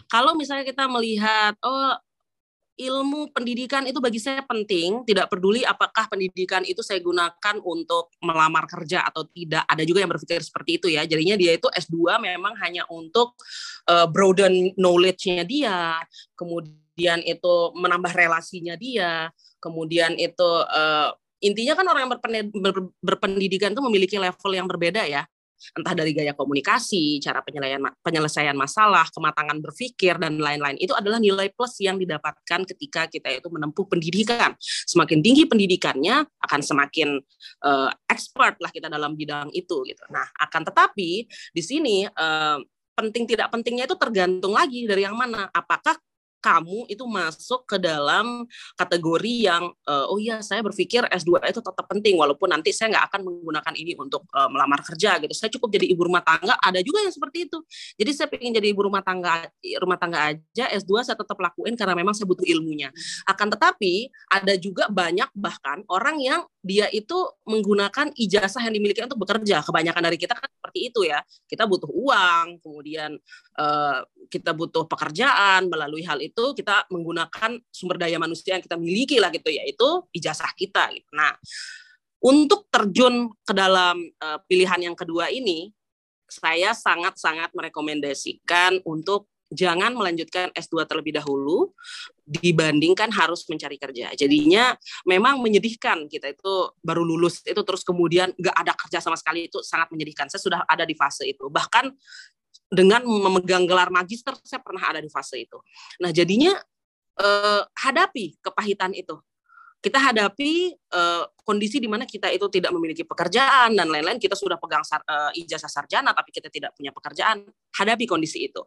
[0.09, 1.93] Kalau misalnya kita melihat, oh
[2.77, 8.69] ilmu pendidikan itu bagi saya penting, tidak peduli apakah pendidikan itu saya gunakan untuk melamar
[8.69, 9.65] kerja atau tidak.
[9.65, 11.01] Ada juga yang berpikir seperti itu ya.
[11.09, 13.33] Jadinya dia itu S2 memang hanya untuk
[13.89, 16.01] uh, broaden knowledge-nya dia,
[16.37, 19.29] kemudian itu menambah relasinya dia,
[19.61, 22.13] kemudian itu uh, intinya kan orang yang
[22.97, 25.21] berpendidikan itu memiliki level yang berbeda ya
[25.73, 30.77] entah dari gaya komunikasi, cara penyelesaian penyelesaian masalah, kematangan berpikir dan lain-lain.
[30.77, 34.53] Itu adalah nilai plus yang didapatkan ketika kita itu menempuh pendidikan.
[34.61, 37.17] Semakin tinggi pendidikannya akan semakin
[37.65, 40.03] uh, expert lah kita dalam bidang itu gitu.
[40.13, 42.61] Nah, akan tetapi di sini uh,
[42.97, 45.49] penting tidak pentingnya itu tergantung lagi dari yang mana.
[45.49, 45.97] Apakah
[46.47, 48.47] kamu itu masuk ke dalam
[48.79, 53.05] kategori yang uh, oh iya saya berpikir S2 itu tetap penting walaupun nanti saya nggak
[53.11, 55.33] akan menggunakan ini untuk uh, melamar kerja gitu.
[55.35, 57.59] Saya cukup jadi ibu rumah tangga, ada juga yang seperti itu.
[57.99, 59.51] Jadi saya ingin jadi ibu rumah tangga
[59.83, 62.95] rumah tangga aja S2 saya tetap lakuin karena memang saya butuh ilmunya.
[63.27, 67.15] Akan tetapi ada juga banyak bahkan orang yang dia itu
[67.47, 69.63] menggunakan ijazah yang dimiliki untuk bekerja.
[69.63, 71.23] Kebanyakan dari kita kan seperti itu ya.
[71.47, 73.15] Kita butuh uang, kemudian
[73.55, 79.23] uh, kita butuh pekerjaan melalui hal itu kita menggunakan sumber daya manusia yang kita miliki
[79.23, 81.07] lah gitu yaitu ijazah kita gitu.
[81.15, 81.31] Nah,
[82.19, 85.71] untuk terjun ke dalam uh, pilihan yang kedua ini
[86.27, 91.71] saya sangat-sangat merekomendasikan untuk jangan melanjutkan S2 terlebih dahulu
[92.27, 94.11] dibandingkan harus mencari kerja.
[94.11, 94.75] Jadinya
[95.07, 99.63] memang menyedihkan kita itu baru lulus itu terus kemudian gak ada kerja sama sekali itu
[99.63, 100.27] sangat menyedihkan.
[100.27, 101.47] Saya sudah ada di fase itu.
[101.47, 101.87] Bahkan
[102.67, 105.55] dengan memegang gelar magister saya pernah ada di fase itu.
[106.03, 106.51] Nah, jadinya
[107.15, 109.15] eh, hadapi kepahitan itu.
[109.79, 114.59] Kita hadapi eh, kondisi di mana kita itu tidak memiliki pekerjaan dan lain-lain, kita sudah
[114.59, 117.47] pegang sar, eh, ijazah sarjana tapi kita tidak punya pekerjaan.
[117.71, 118.59] Hadapi kondisi itu.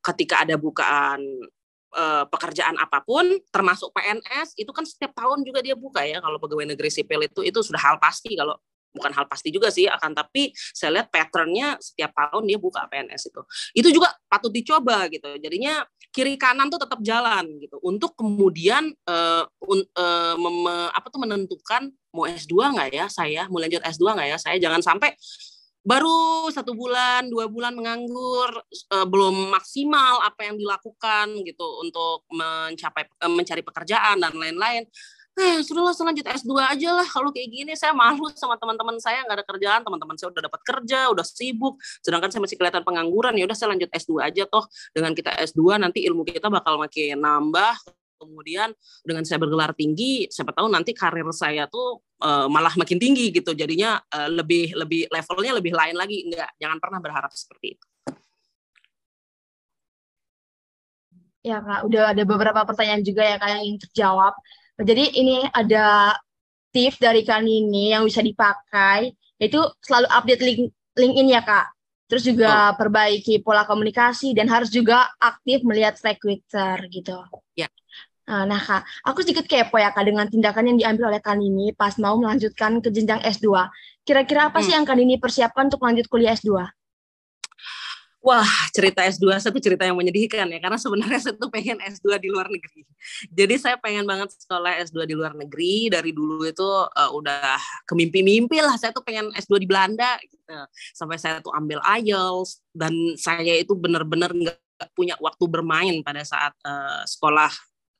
[0.00, 1.20] Ketika ada bukaan
[1.96, 6.18] eh, pekerjaan apa pun, termasuk PNS, itu kan setiap tahun juga dia buka ya.
[6.18, 8.34] Kalau pegawai negeri sipil itu itu sudah hal pasti.
[8.34, 8.56] Kalau
[8.92, 13.32] bukan hal pasti juga sih akan tapi saya lihat patternnya setiap tahun dia buka PNS
[13.32, 13.42] itu.
[13.72, 15.40] Itu juga patut dicoba gitu.
[15.40, 17.80] Jadinya kiri kanan tuh tetap jalan gitu.
[17.80, 20.58] Untuk kemudian uh, un, uh, mem,
[20.92, 24.84] apa tuh menentukan mau S2 nggak ya saya mau lanjut S2 nggak ya saya jangan
[24.84, 25.16] sampai
[25.82, 28.54] baru satu bulan dua bulan menganggur
[28.94, 34.86] uh, belum maksimal apa yang dilakukan gitu untuk mencapai uh, mencari pekerjaan dan lain-lain.
[35.32, 37.72] Eh sudahlah selanjut S2 aja lah kalau kayak gini.
[37.72, 39.80] Saya malu sama teman-teman saya nggak ada kerjaan.
[39.80, 41.80] Teman-teman saya udah dapat kerja udah sibuk.
[42.04, 43.32] Sedangkan saya masih kelihatan pengangguran.
[43.40, 44.68] Ya udah saya lanjut S2 aja toh.
[44.92, 47.74] Dengan kita S2 nanti ilmu kita bakal makin nambah
[48.22, 48.70] kemudian
[49.02, 53.50] dengan saya bergelar tinggi siapa tahu nanti karir saya tuh uh, malah makin tinggi gitu
[53.58, 57.86] jadinya uh, lebih lebih levelnya lebih lain lagi enggak jangan pernah berharap seperti itu
[61.42, 64.34] ya kak udah ada beberapa pertanyaan juga ya kak yang ingin terjawab
[64.78, 66.14] jadi ini ada
[66.70, 69.10] tips dari kak Nini yang bisa dipakai
[69.42, 70.60] yaitu selalu update link
[70.94, 71.74] LinkedIn ya kak
[72.12, 72.76] terus juga oh.
[72.76, 77.16] perbaiki pola komunikasi dan harus juga aktif melihat recruiter gitu.
[77.56, 77.72] Ya.
[78.22, 81.74] Nah, nah, Kak, aku sedikit kepo ya Kak dengan tindakan yang diambil oleh Kak Nini
[81.74, 83.50] pas mau melanjutkan ke jenjang S2.
[84.06, 84.66] Kira-kira apa hmm.
[84.66, 86.70] sih yang Kak Nini persiapkan untuk lanjut kuliah S2?
[88.22, 92.30] Wah, cerita S2 satu cerita yang menyedihkan ya, karena sebenarnya saya tuh pengen S2 di
[92.30, 92.86] luar negeri.
[93.34, 97.58] Jadi saya pengen banget sekolah S2 di luar negeri, dari dulu itu uh, udah
[97.90, 100.38] kemimpi-mimpi lah, saya tuh pengen S2 di Belanda, gitu.
[100.94, 104.62] sampai saya tuh ambil IELTS, dan saya itu benar-benar nggak
[104.94, 107.50] punya waktu bermain pada saat uh, sekolah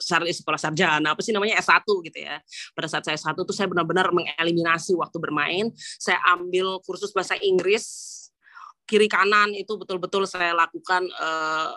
[0.03, 2.43] sekolah sarjana apa sih namanya S1 gitu ya.
[2.75, 5.71] Pada saat saya S1 tuh saya benar-benar mengeliminasi waktu bermain.
[5.77, 8.13] Saya ambil kursus bahasa Inggris
[8.87, 11.73] kiri kanan itu betul-betul saya lakukan uh,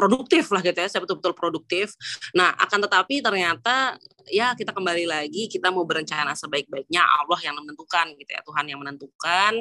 [0.00, 1.92] produktif lah gitu ya saya betul-betul produktif
[2.32, 4.00] nah akan tetapi ternyata
[4.32, 8.80] ya kita kembali lagi kita mau berencana sebaik-baiknya Allah yang menentukan gitu ya Tuhan yang
[8.80, 9.52] menentukan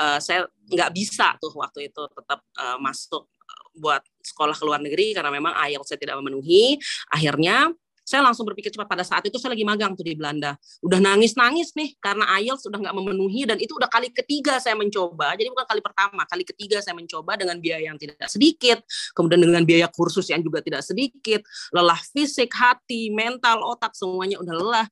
[0.00, 3.28] uh, saya nggak bisa tuh waktu itu tetap uh, masuk
[3.74, 6.76] buat sekolah ke luar negeri karena memang IELTS saya tidak memenuhi
[7.10, 10.58] akhirnya saya langsung berpikir cepat pada saat itu saya lagi magang tuh di Belanda.
[10.82, 15.38] Udah nangis-nangis nih karena IELTS sudah nggak memenuhi dan itu udah kali ketiga saya mencoba.
[15.38, 18.82] Jadi bukan kali pertama, kali ketiga saya mencoba dengan biaya yang tidak sedikit,
[19.14, 24.54] kemudian dengan biaya kursus yang juga tidak sedikit, lelah fisik, hati, mental, otak semuanya udah
[24.58, 24.86] lelah.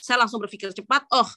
[0.00, 1.28] Saya langsung berpikir cepat, oh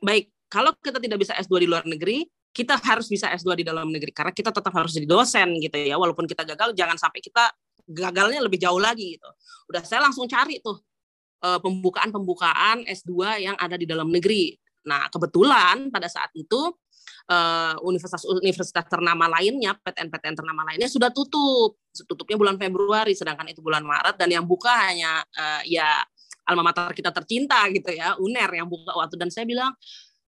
[0.00, 3.88] baik, kalau kita tidak bisa S2 di luar negeri, kita harus bisa S2 di dalam
[3.88, 5.96] negeri karena kita tetap harus jadi dosen gitu ya.
[5.96, 7.48] Walaupun kita gagal jangan sampai kita
[7.88, 9.28] gagalnya lebih jauh lagi gitu.
[9.72, 10.76] Udah saya langsung cari tuh
[11.42, 14.52] eh, pembukaan-pembukaan S2 yang ada di dalam negeri.
[14.84, 16.60] Nah, kebetulan pada saat itu
[17.32, 21.80] eh, universitas-universitas ternama lainnya, PTN-PTN ternama lainnya sudah tutup.
[21.92, 26.00] Tutupnya bulan Februari, sedangkan itu bulan Maret dan yang buka hanya uh, ya
[26.48, 29.76] alma mater kita tercinta gitu ya, UNER yang buka waktu dan saya bilang,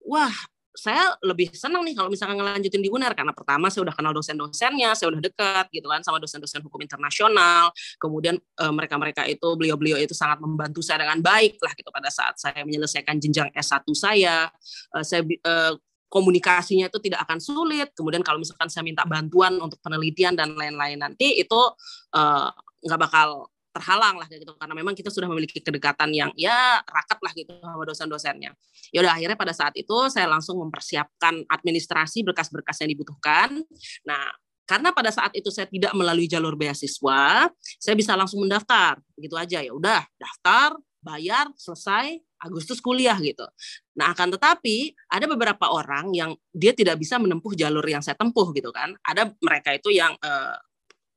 [0.06, 0.30] wah
[0.78, 4.94] saya lebih senang nih kalau misalkan ngelanjutin di UNER karena pertama saya udah kenal dosen-dosennya,
[4.94, 7.74] saya udah dekat gitu kan sama dosen-dosen hukum internasional.
[7.98, 12.62] Kemudian mereka-mereka itu beliau-beliau itu sangat membantu saya dengan baik lah gitu pada saat saya
[12.62, 14.46] menyelesaikan jenjang S1 saya.
[14.94, 15.74] Uh, saya uh,
[16.08, 17.92] komunikasinya itu tidak akan sulit.
[17.92, 21.60] Kemudian kalau misalkan saya minta bantuan untuk penelitian dan lain-lain nanti itu
[22.78, 27.32] nggak bakal terhalang lah gitu karena memang kita sudah memiliki kedekatan yang ya rakat lah
[27.38, 28.50] gitu sama dosen-dosennya.
[28.90, 33.62] Ya udah akhirnya pada saat itu saya langsung mempersiapkan administrasi berkas-berkas yang dibutuhkan.
[34.02, 34.34] Nah,
[34.68, 37.48] karena pada saat itu saya tidak melalui jalur beasiswa,
[37.80, 39.00] saya bisa langsung mendaftar.
[39.16, 43.42] Begitu aja ya udah daftar, bayar, selesai, Agustus kuliah gitu.
[43.98, 48.52] Nah, akan tetapi ada beberapa orang yang dia tidak bisa menempuh jalur yang saya tempuh
[48.54, 48.94] gitu kan.
[49.02, 50.54] Ada mereka itu yang uh,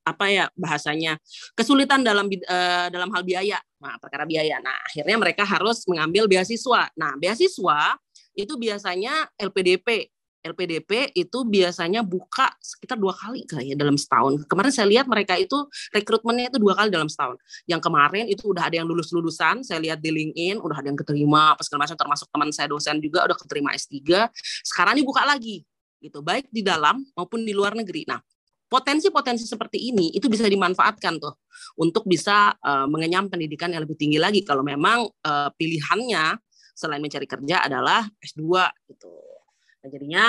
[0.02, 1.18] apa ya bahasanya
[1.54, 6.90] kesulitan dalam uh, dalam hal biaya nah perkara biaya nah akhirnya mereka harus mengambil beasiswa
[6.98, 7.98] nah beasiswa
[8.34, 10.10] itu biasanya LPDP
[10.42, 14.42] LPDP itu biasanya buka sekitar dua kali kali ya dalam setahun.
[14.50, 15.54] Kemarin saya lihat mereka itu
[15.94, 17.38] rekrutmennya itu dua kali dalam setahun.
[17.70, 20.98] Yang kemarin itu udah ada yang lulus lulusan, saya lihat di LinkedIn udah ada yang
[20.98, 24.02] keterima apa segala macam termasuk teman saya dosen juga udah keterima S3.
[24.66, 25.62] Sekarang ini buka lagi
[26.02, 28.10] gitu, baik di dalam maupun di luar negeri.
[28.10, 28.18] Nah,
[28.72, 31.44] potensi-potensi seperti ini itu bisa dimanfaatkan tuh
[31.76, 36.40] untuk bisa uh, mengenyam pendidikan yang lebih tinggi lagi kalau memang uh, pilihannya
[36.72, 38.48] selain mencari kerja adalah S2
[38.88, 39.12] gitu.
[39.84, 40.26] Nah, jadinya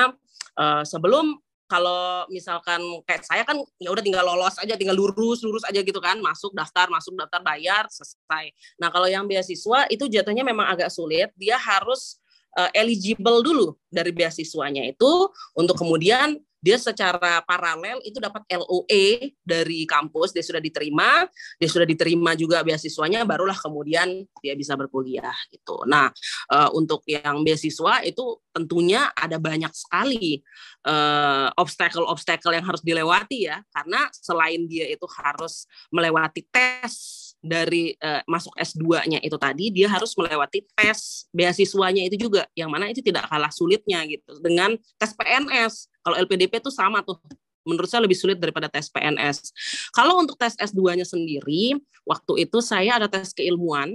[0.59, 1.39] uh, sebelum
[1.71, 6.03] kalau misalkan kayak saya kan ya udah tinggal lolos aja, tinggal lurus lurus aja gitu
[6.05, 8.53] kan, masuk daftar, masuk daftar bayar selesai.
[8.77, 12.21] Nah kalau yang beasiswa itu jatuhnya memang agak sulit, dia harus
[12.61, 19.83] uh, eligible dulu dari beasiswanya itu untuk kemudian dia secara paralel itu dapat LOE dari
[19.83, 21.27] kampus, dia sudah diterima,
[21.59, 25.83] dia sudah diterima juga beasiswanya, barulah kemudian dia bisa berkuliah gitu.
[25.91, 26.15] Nah,
[26.55, 30.39] uh, untuk yang beasiswa itu tentunya ada banyak sekali
[30.87, 38.23] uh, obstacle-obstacle yang harus dilewati ya, karena selain dia itu harus melewati tes dari uh,
[38.31, 43.27] masuk S2-nya itu tadi dia harus melewati tes beasiswanya itu juga yang mana itu tidak
[43.27, 45.92] kalah sulitnya gitu dengan tes PNS.
[46.03, 47.19] Kalau LPDP itu sama tuh
[47.63, 49.55] menurut saya lebih sulit daripada tes PNS.
[49.95, 53.95] Kalau untuk tes S2-nya sendiri, waktu itu saya ada tes keilmuan.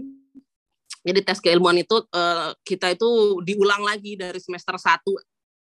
[1.03, 5.03] Jadi tes keilmuan itu uh, kita itu diulang lagi dari semester 1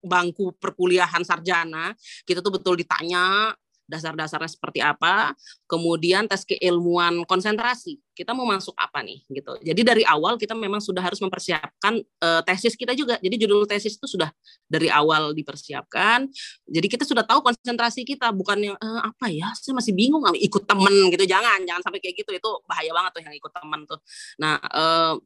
[0.02, 1.94] bangku perkuliahan sarjana.
[2.22, 3.54] Kita tuh betul ditanya
[3.88, 5.32] dasar-dasarnya seperti apa,
[5.64, 7.96] kemudian tes keilmuan konsentrasi.
[8.12, 9.56] Kita mau masuk apa nih gitu.
[9.64, 13.16] Jadi dari awal kita memang sudah harus mempersiapkan uh, tesis kita juga.
[13.18, 14.28] Jadi judul tesis itu sudah
[14.68, 16.28] dari awal dipersiapkan.
[16.68, 20.68] Jadi kita sudah tahu konsentrasi kita, bukan yang uh, apa ya, saya masih bingung ikut
[20.68, 21.24] temen gitu.
[21.24, 22.30] Jangan, jangan sampai kayak gitu.
[22.36, 23.98] Itu bahaya banget tuh yang ikut temen tuh.
[24.36, 25.16] Nah, uh,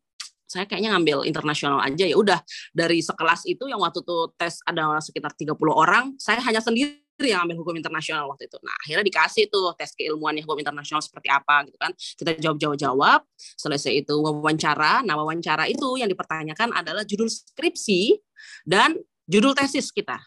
[0.53, 2.37] saya kayaknya ngambil internasional aja ya udah
[2.77, 7.45] dari sekelas itu yang waktu itu tes ada sekitar 30 orang saya hanya sendiri yang
[7.45, 8.59] ambil hukum internasional waktu itu.
[8.65, 11.93] Nah, akhirnya dikasih tuh tes keilmuannya hukum internasional seperti apa gitu kan.
[11.95, 15.05] Kita jawab-jawab-jawab, selesai itu wawancara.
[15.05, 18.17] Nah, wawancara itu yang dipertanyakan adalah judul skripsi
[18.65, 18.97] dan
[19.29, 20.19] judul tesis kita.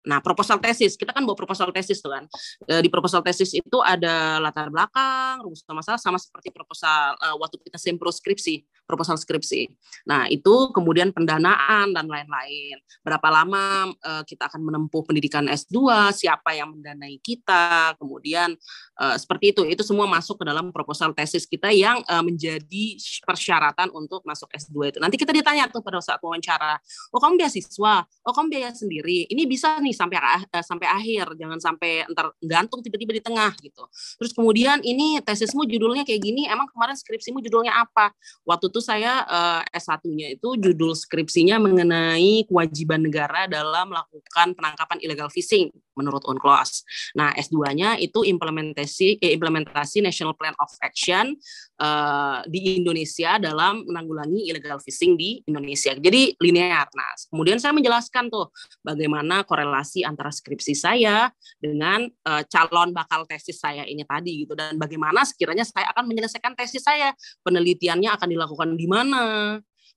[0.00, 2.24] Nah, proposal tesis, kita kan bawa proposal tesis tuh kan.
[2.64, 7.60] E, di proposal tesis itu ada latar belakang, rumus masalah sama seperti proposal uh, waktu
[7.60, 9.70] kita sempro skripsi, proposal skripsi.
[10.10, 12.82] Nah, itu kemudian pendanaan dan lain-lain.
[13.06, 18.58] Berapa lama uh, kita akan menempuh pendidikan S2, siapa yang mendanai kita, kemudian
[18.98, 19.62] uh, seperti itu.
[19.62, 24.90] Itu semua masuk ke dalam proposal tesis kita yang uh, menjadi persyaratan untuk masuk S2
[24.90, 24.98] itu.
[24.98, 26.82] Nanti kita ditanya tuh pada saat wawancara,
[27.14, 28.02] "Oh, kamu beasiswa?
[28.26, 29.30] Oh, kamu biaya sendiri.
[29.30, 33.84] Ini bisa nih sampai uh, sampai akhir, jangan sampai entar gantung tiba-tiba di tengah gitu.
[34.18, 38.10] Terus kemudian ini tesismu judulnya kayak gini, emang kemarin skripsimu judulnya apa?
[38.48, 45.30] Waktu itu saya uh, S1-nya itu judul skripsinya mengenai kewajiban negara dalam melakukan penangkapan illegal
[45.30, 46.82] fishing menurut UNCLOS.
[47.14, 51.36] Nah, S2-nya itu implementasi eh, implementasi National Plan of Action
[51.80, 55.96] uh, di Indonesia dalam menanggulangi illegal fishing di Indonesia.
[55.96, 56.86] Jadi linear.
[56.92, 58.52] Nah, kemudian saya menjelaskan tuh
[58.84, 64.52] bagaimana korelasi relasi antara skripsi saya dengan uh, calon bakal tesis saya ini tadi gitu
[64.52, 67.16] dan bagaimana sekiranya saya akan menyelesaikan tesis saya
[67.46, 69.24] penelitiannya akan dilakukan di mana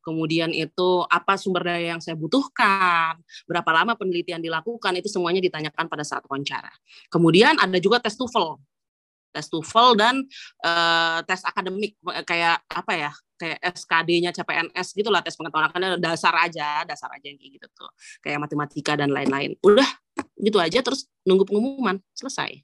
[0.03, 3.15] kemudian itu apa sumber daya yang saya butuhkan,
[3.47, 6.67] berapa lama penelitian dilakukan, itu semuanya ditanyakan pada saat wawancara.
[7.07, 8.59] Kemudian ada juga tes TOEFL
[9.33, 10.15] tes TOEFL dan
[10.61, 16.85] uh, tes akademik kayak apa ya kayak SKD-nya CPNS gitulah tes pengetahuan akademik dasar aja
[16.87, 17.91] dasar aja yang kayak gitu tuh.
[18.21, 19.57] Kayak matematika dan lain-lain.
[19.59, 19.89] Udah
[20.37, 22.61] gitu aja terus nunggu pengumuman selesai.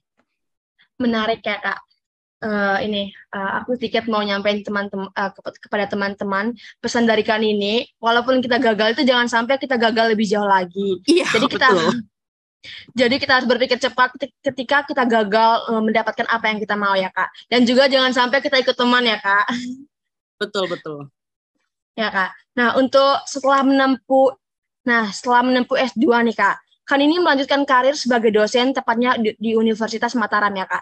[0.96, 1.80] Menarik ya kak.
[2.40, 5.28] Uh, ini uh, aku sedikit mau nyampein teman-teman uh,
[5.60, 10.24] kepada teman-teman pesan dari kan ini walaupun kita gagal itu jangan sampai kita gagal lebih
[10.24, 11.04] jauh lagi.
[11.04, 12.00] Iya, jadi kita betul
[12.92, 14.12] jadi kita harus berpikir cepat
[14.44, 17.32] ketika kita gagal eh, mendapatkan apa yang kita mau ya kak.
[17.48, 19.48] Dan juga jangan sampai kita ikut teman ya kak.
[20.40, 21.12] Betul betul.
[21.92, 22.32] Ya kak.
[22.56, 24.32] Nah untuk setelah menempuh,
[24.88, 26.56] nah setelah menempuh S2 nih kak,
[26.88, 30.80] kan ini melanjutkan karir sebagai dosen tepatnya di, di Universitas Mataram ya kak.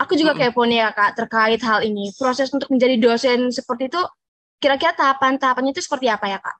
[0.00, 2.08] Aku juga kepo nih ya kak terkait hal ini.
[2.16, 4.00] Proses untuk menjadi dosen seperti itu,
[4.60, 6.56] kira-kira tahapan-tahapannya itu seperti apa ya kak?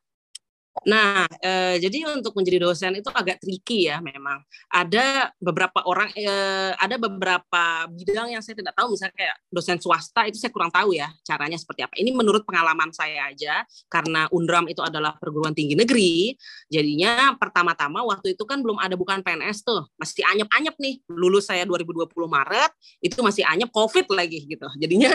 [0.84, 4.44] Nah, eh, jadi untuk menjadi dosen itu agak tricky ya memang.
[4.68, 10.28] Ada beberapa orang, eh, ada beberapa bidang yang saya tidak tahu, misalnya kayak dosen swasta
[10.28, 11.94] itu saya kurang tahu ya caranya seperti apa.
[11.96, 16.36] Ini menurut pengalaman saya aja, karena UNDRAM itu adalah perguruan tinggi negeri,
[16.68, 21.00] jadinya pertama-tama waktu itu kan belum ada bukan PNS tuh, masih anyep-anyep nih.
[21.08, 24.68] Lulus saya 2020 Maret, itu masih anyep COVID lagi gitu.
[24.76, 25.14] Jadinya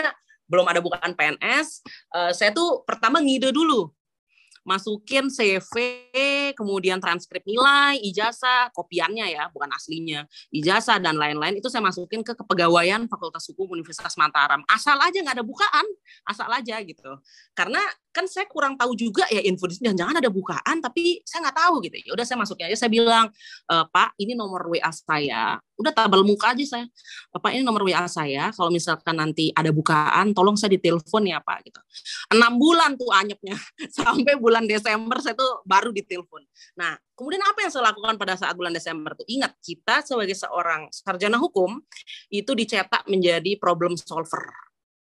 [0.50, 1.80] belum ada bukan PNS,
[2.12, 3.88] uh, eh, saya tuh pertama ngide dulu
[4.62, 5.74] masukin CV,
[6.54, 12.34] kemudian transkrip nilai, ijazah, kopiannya ya, bukan aslinya, ijazah dan lain-lain itu saya masukin ke
[12.38, 14.62] kepegawaian Fakultas Hukum Universitas Mataram.
[14.70, 15.86] Asal aja nggak ada bukaan,
[16.28, 17.10] asal aja gitu.
[17.52, 21.48] Karena kan saya kurang tahu juga ya info di sini jangan ada bukaan tapi saya
[21.48, 21.96] nggak tahu gitu.
[22.04, 23.32] Ya udah saya masukin aja saya bilang
[23.66, 25.56] e, Pak ini nomor WA saya.
[25.80, 26.86] Udah tabel muka aja saya.
[27.32, 31.58] Pak ini nomor WA saya kalau misalkan nanti ada bukaan tolong saya ditelepon ya Pak
[31.64, 31.80] gitu.
[32.36, 33.56] Enam bulan tuh anyepnya
[33.98, 36.44] sampai bulan Desember saya tuh baru ditelepon.
[36.76, 39.24] Nah kemudian apa yang saya lakukan pada saat bulan Desember tuh?
[39.24, 41.80] Ingat kita sebagai seorang sarjana hukum
[42.28, 44.52] itu dicetak menjadi problem solver.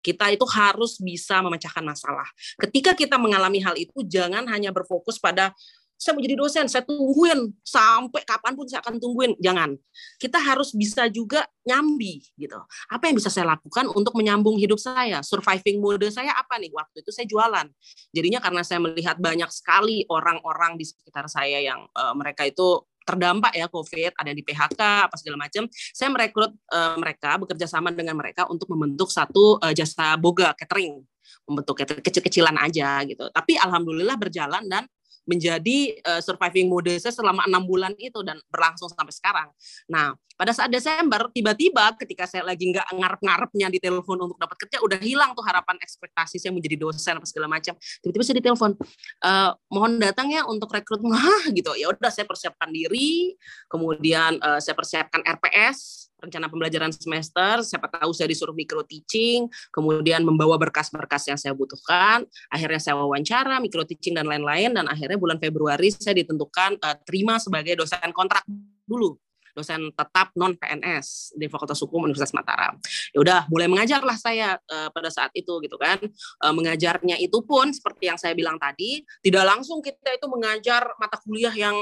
[0.02, 2.26] Kita itu harus bisa memecahkan masalah.
[2.56, 5.52] Ketika kita mengalami hal itu, jangan hanya berfokus pada
[5.98, 9.34] saya mau jadi dosen, saya tungguin sampai kapan pun saya akan tungguin.
[9.42, 9.74] Jangan.
[10.22, 12.54] Kita harus bisa juga nyambi gitu.
[12.86, 15.26] Apa yang bisa saya lakukan untuk menyambung hidup saya?
[15.26, 16.70] Surviving mode saya apa nih?
[16.70, 17.66] Waktu itu saya jualan.
[18.14, 23.56] Jadinya karena saya melihat banyak sekali orang-orang di sekitar saya yang uh, mereka itu terdampak
[23.56, 28.20] ya COVID, ada di PHK apa segala macam, saya merekrut uh, mereka bekerja sama dengan
[28.20, 31.00] mereka untuk membentuk satu uh, jasa boga catering,
[31.48, 33.32] membentuk kecil-kecilan aja gitu.
[33.32, 34.84] Tapi alhamdulillah berjalan dan
[35.28, 39.48] menjadi uh, surviving mode saya selama enam bulan itu dan berlangsung sampai sekarang.
[39.92, 44.78] Nah, pada saat Desember tiba-tiba ketika saya lagi nggak ngarep-ngarepnya di telepon untuk dapat kerja,
[44.80, 47.74] udah hilang tuh harapan ekspektasi saya menjadi dosen apa segala macam.
[48.00, 48.72] Tiba-tiba saya ditelepon,
[49.18, 49.30] e,
[49.74, 51.74] mohon datang ya untuk rekrutmen, gitu.
[51.74, 53.34] Ya udah saya persiapkan diri,
[53.66, 60.26] kemudian uh, saya persiapkan RPS, rencana pembelajaran semester, siapa tahu saya disuruh micro teaching, kemudian
[60.26, 65.38] membawa berkas-berkas yang saya butuhkan, akhirnya saya wawancara, micro teaching dan lain-lain, dan akhirnya bulan
[65.38, 68.42] Februari saya ditentukan uh, terima sebagai dosen kontrak
[68.88, 69.16] dulu
[69.58, 72.78] dosen tetap non PNS di Fakultas Hukum Universitas Mataram.
[73.10, 75.98] Ya udah, mulai mengajarlah saya uh, pada saat itu gitu kan.
[76.38, 81.18] Uh, mengajarnya itu pun seperti yang saya bilang tadi, tidak langsung kita itu mengajar mata
[81.18, 81.74] kuliah yang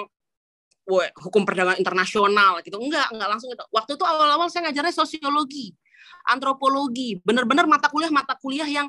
[1.19, 2.79] hukum perdagangan internasional gitu.
[2.79, 3.65] Enggak enggak langsung itu.
[3.75, 5.75] Waktu itu awal-awal saya ngajarnya sosiologi
[6.31, 7.19] antropologi.
[7.23, 8.87] Benar-benar mata kuliah mata kuliah yang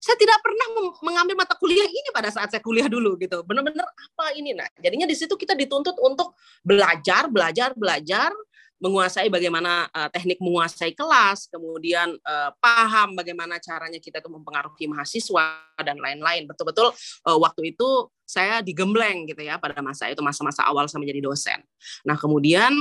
[0.00, 3.44] saya tidak pernah mengambil mata kuliah ini pada saat saya kuliah dulu gitu.
[3.44, 4.56] Benar-benar apa ini?
[4.56, 8.32] Nah jadinya di situ kita dituntut untuk belajar belajar belajar
[8.80, 15.60] menguasai bagaimana uh, teknik menguasai kelas, kemudian uh, paham bagaimana caranya kita itu mempengaruhi mahasiswa
[15.84, 16.48] dan lain-lain.
[16.48, 16.88] Betul-betul
[17.28, 21.60] uh, waktu itu saya digembleng gitu ya pada masa itu masa-masa awal saya menjadi dosen.
[22.08, 22.72] Nah kemudian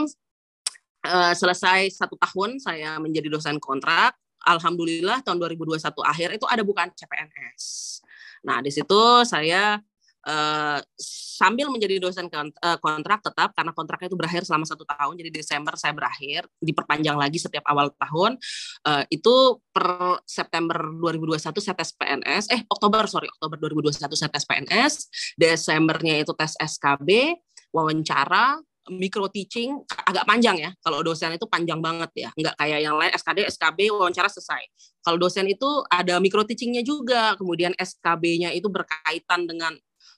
[1.03, 4.15] uh, selesai satu tahun saya menjadi dosen kontrak.
[4.39, 7.63] Alhamdulillah tahun 2021 akhir itu ada bukan CPNS.
[8.47, 9.83] Nah di situ saya
[10.27, 10.79] uh,
[11.39, 15.73] sambil menjadi dosen eh, kontrak tetap karena kontraknya itu berakhir selama satu tahun jadi Desember
[15.79, 18.35] saya berakhir diperpanjang lagi setiap awal tahun
[18.83, 24.43] uh, itu per September 2021 saya tes PNS eh Oktober sorry Oktober 2021 saya tes
[24.43, 24.93] PNS
[25.39, 27.39] Desembernya itu tes SKB
[27.71, 28.59] wawancara
[28.89, 30.71] micro teaching agak panjang ya.
[30.81, 34.65] Kalau dosen itu panjang banget ya, nggak kayak yang lain SKD, SKB wawancara selesai.
[35.05, 39.77] Kalau dosen itu ada micro teachingnya juga, kemudian SKB-nya itu berkaitan dengan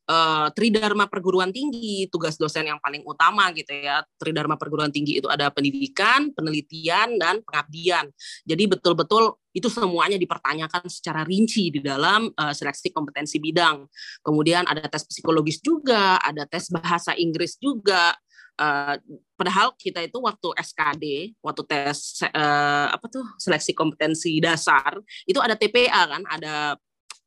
[0.09, 4.01] uh, Tridharma perguruan tinggi, tugas dosen yang paling utama gitu ya.
[4.17, 8.09] Tridharma perguruan tinggi itu ada pendidikan, penelitian dan pengabdian.
[8.47, 13.83] Jadi betul-betul itu semuanya dipertanyakan secara rinci di dalam uh, seleksi kompetensi bidang.
[14.23, 18.15] Kemudian ada tes psikologis juga, ada tes bahasa Inggris juga.
[18.61, 18.93] Uh,
[19.33, 21.05] padahal kita itu waktu SKD,
[21.41, 26.77] waktu tes uh, apa tuh seleksi kompetensi dasar itu ada TPA kan, ada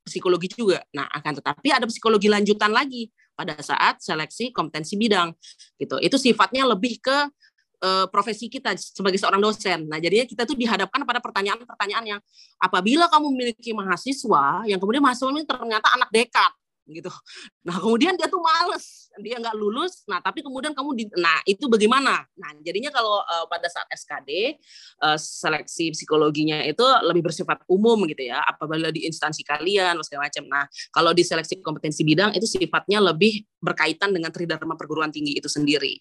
[0.05, 0.85] psikologi juga.
[0.93, 5.33] Nah, akan tetapi ada psikologi lanjutan lagi pada saat seleksi kompetensi bidang
[5.81, 5.99] gitu.
[5.99, 7.17] Itu sifatnya lebih ke
[7.83, 9.89] uh, profesi kita sebagai seorang dosen.
[9.89, 12.21] Nah, jadinya kita tuh dihadapkan pada pertanyaan-pertanyaan yang
[12.61, 16.53] apabila kamu memiliki mahasiswa yang kemudian mahasiswa ini ternyata anak dekat
[16.89, 17.09] gitu.
[17.65, 20.05] Nah kemudian dia tuh males, dia nggak lulus.
[20.05, 22.25] Nah tapi kemudian kamu di, nah itu bagaimana?
[22.37, 24.61] Nah jadinya kalau uh, pada saat SKD
[25.01, 28.45] uh, eh, seleksi psikologinya itu lebih bersifat umum gitu ya.
[28.45, 30.45] Apabila di instansi kalian segala macam.
[30.49, 35.49] Nah kalau di seleksi kompetensi bidang itu sifatnya lebih berkaitan dengan tridharma perguruan tinggi itu
[35.49, 36.01] sendiri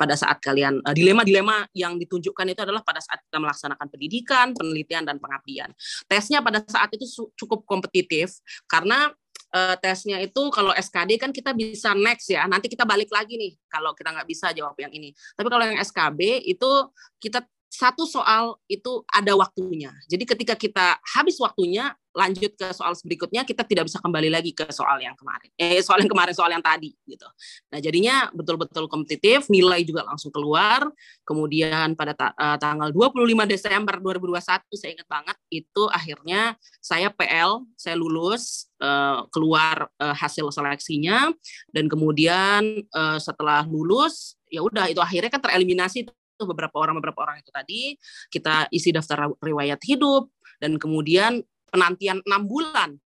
[0.00, 5.04] pada saat kalian uh, dilema-dilema yang ditunjukkan itu adalah pada saat kita melaksanakan pendidikan, penelitian
[5.04, 5.68] dan pengabdian.
[6.08, 7.04] Tesnya pada saat itu
[7.36, 9.12] cukup kompetitif karena
[9.54, 12.46] uh, tesnya itu kalau SKD kan kita bisa next ya.
[12.46, 15.14] Nanti kita balik lagi nih kalau kita nggak bisa jawab yang ini.
[15.34, 16.70] Tapi kalau yang SKB itu
[17.18, 19.94] kita satu soal itu ada waktunya.
[20.10, 24.66] Jadi ketika kita habis waktunya, lanjut ke soal berikutnya, kita tidak bisa kembali lagi ke
[24.74, 25.46] soal yang kemarin.
[25.54, 27.26] Eh, soal yang kemarin, soal yang tadi gitu.
[27.70, 30.90] Nah, jadinya betul-betul kompetitif, nilai juga langsung keluar.
[31.22, 37.62] Kemudian pada ta uh, tanggal 25 Desember 2021, saya ingat banget, itu akhirnya saya PL,
[37.78, 41.30] saya lulus, uh, keluar uh, hasil seleksinya,
[41.70, 46.10] dan kemudian uh, setelah lulus, ya udah itu akhirnya kan tereliminasi
[46.44, 47.94] beberapa orang beberapa orang itu tadi
[48.28, 50.30] kita isi daftar riwayat hidup
[50.60, 52.98] dan kemudian penantian enam bulan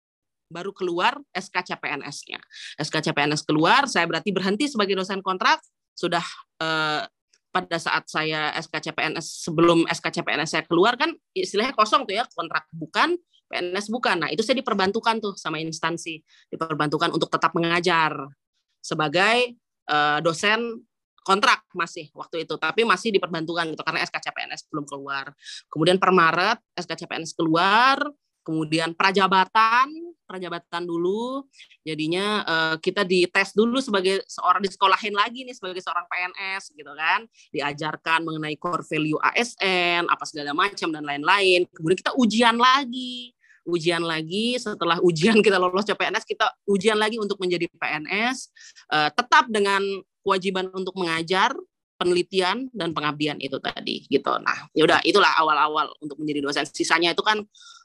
[0.53, 2.39] baru keluar SK CPNS-nya.
[2.78, 5.59] SK CPNS keluar, saya berarti berhenti sebagai dosen kontrak
[5.99, 6.22] sudah
[6.62, 7.03] eh,
[7.55, 12.26] pada saat saya SK CPNS sebelum SK CPNS saya keluar kan istilahnya kosong tuh ya
[12.35, 13.14] kontrak bukan
[13.47, 14.26] PNS bukan.
[14.26, 16.18] Nah itu saya diperbantukan tuh sama instansi
[16.51, 18.11] diperbantukan untuk tetap mengajar
[18.82, 19.55] sebagai
[19.87, 20.82] uh, dosen
[21.24, 25.32] kontrak masih waktu itu, tapi masih diperbantukan gitu karena SKCPNS belum keluar.
[25.72, 27.98] Kemudian per Maret SKCPNS keluar,
[28.44, 29.88] kemudian prajabatan,
[30.28, 31.48] prajabatan dulu.
[31.80, 36.92] Jadinya uh, kita dites dulu sebagai seorang di sekolahin lagi nih sebagai seorang PNS gitu
[36.92, 37.24] kan.
[37.50, 41.64] Diajarkan mengenai core value ASN, apa segala macam dan lain-lain.
[41.72, 43.32] Kemudian kita ujian lagi
[43.64, 48.52] ujian lagi setelah ujian kita lolos CPNS kita ujian lagi untuk menjadi PNS
[48.92, 49.80] uh, eh, tetap dengan
[50.24, 51.52] kewajiban untuk mengajar,
[52.00, 54.32] penelitian dan pengabdian itu tadi gitu.
[54.40, 56.66] Nah, yaudah itulah awal-awal untuk menjadi dosen.
[56.66, 57.44] Sisanya itu kan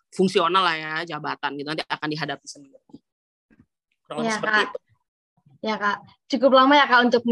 [0.10, 2.82] fungsional lah ya jabatan gitu nanti akan dihadapi sendiri.
[4.26, 4.70] ya, seperti Kak.
[4.74, 4.80] itu.
[5.60, 6.00] Ya kak,
[6.32, 7.24] cukup lama ya kak untuk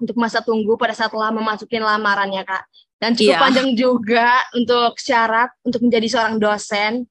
[0.00, 2.64] untuk masa tunggu pada saat telah memasukin lamaran ya kak,
[2.96, 3.40] dan cukup ya.
[3.44, 7.04] panjang juga untuk syarat untuk menjadi seorang dosen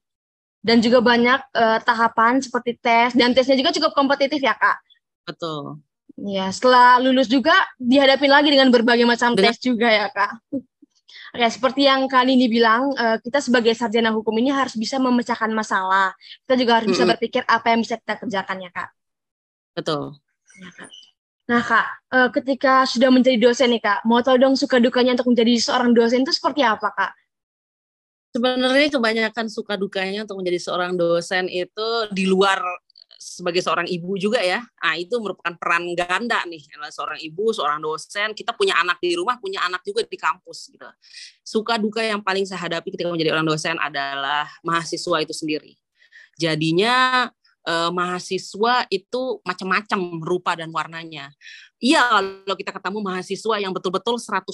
[0.66, 4.82] dan juga banyak uh, tahapan seperti tes dan tesnya juga cukup kompetitif ya kak.
[5.30, 5.78] Betul.
[6.14, 10.30] Ya, setelah lulus juga dihadapin lagi dengan berbagai macam dengan, tes juga ya, Kak.
[11.34, 15.50] Oke, seperti yang Kak Nini bilang, uh, kita sebagai sarjana hukum ini harus bisa memecahkan
[15.50, 16.14] masalah.
[16.46, 17.02] Kita juga harus mm -hmm.
[17.02, 18.88] bisa berpikir apa yang bisa kita kerjakan ya, Kak.
[19.74, 20.14] Betul.
[20.62, 20.90] Ya, Kak.
[21.44, 25.34] Nah, Kak, uh, ketika sudah menjadi dosen nih, Kak, mau tahu dong suka dukanya untuk
[25.34, 27.12] menjadi seorang dosen itu seperti apa, Kak?
[28.30, 32.62] Sebenarnya kebanyakan suka dukanya untuk menjadi seorang dosen itu di luar
[33.18, 38.34] sebagai seorang ibu juga ya, nah itu merupakan peran ganda nih, seorang ibu, seorang dosen,
[38.34, 40.86] kita punya anak di rumah, punya anak juga di kampus gitu.
[41.42, 45.78] Suka duka yang paling saya hadapi ketika menjadi orang dosen adalah mahasiswa itu sendiri.
[46.36, 47.28] Jadinya
[47.64, 51.30] eh, mahasiswa itu macam-macam rupa dan warnanya.
[51.82, 52.00] Iya,
[52.46, 54.46] kalau kita ketemu mahasiswa yang betul-betul 100%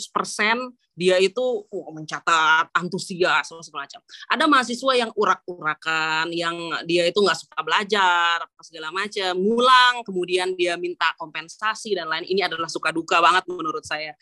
[1.00, 4.00] dia itu oh, mencatat antusias segala macam.
[4.28, 10.52] Ada mahasiswa yang urak-urakan, yang dia itu nggak suka belajar, apa segala macam, ngulang, kemudian
[10.58, 12.28] dia minta kompensasi dan lain.
[12.28, 14.12] Ini adalah suka duka banget menurut saya.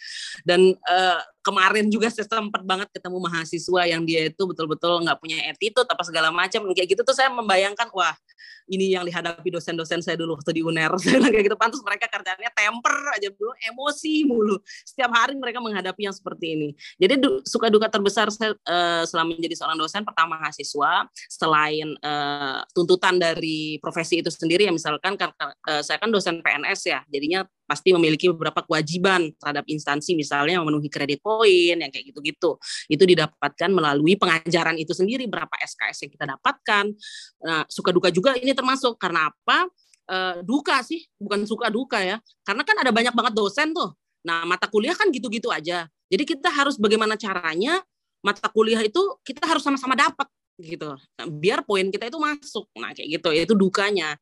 [0.47, 5.39] Dan uh, kemarin juga saya sempat banget ketemu mahasiswa yang dia itu betul-betul nggak punya
[5.49, 8.13] attitude apa segala macam kayak gitu tuh saya membayangkan wah
[8.69, 12.53] ini yang dihadapi dosen-dosen saya dulu waktu di UNER saya kayak gitu pantas mereka kerjanya
[12.53, 14.57] temper aja dulu emosi mulu.
[14.85, 16.69] Setiap hari mereka menghadapi yang seperti ini.
[16.97, 22.63] Jadi du, suka duka terbesar saya uh, selama menjadi seorang dosen pertama mahasiswa selain uh,
[22.73, 27.45] tuntutan dari profesi itu sendiri ya misalkan karena uh, saya kan dosen PNS ya jadinya
[27.69, 32.57] pasti memiliki beberapa kewajiban terhadap instansi misalnya memenuhi kredit poin yang kayak gitu-gitu.
[32.89, 36.85] Itu didapatkan melalui pengajaran itu sendiri berapa SKS yang kita dapatkan.
[37.45, 38.97] Nah suka duka juga ini termasuk.
[38.97, 39.69] Karena apa
[40.09, 42.17] e, duka sih bukan suka duka ya.
[42.43, 43.93] Karena kan ada banyak banget dosen tuh.
[44.25, 45.87] Nah mata kuliah kan gitu-gitu aja.
[46.09, 47.85] Jadi kita harus bagaimana caranya
[48.25, 50.27] mata kuliah itu kita harus sama-sama dapat
[50.59, 50.91] gitu.
[50.97, 52.67] Nah, biar poin kita itu masuk.
[52.75, 53.29] Nah kayak gitu.
[53.31, 54.19] Itu dukanya.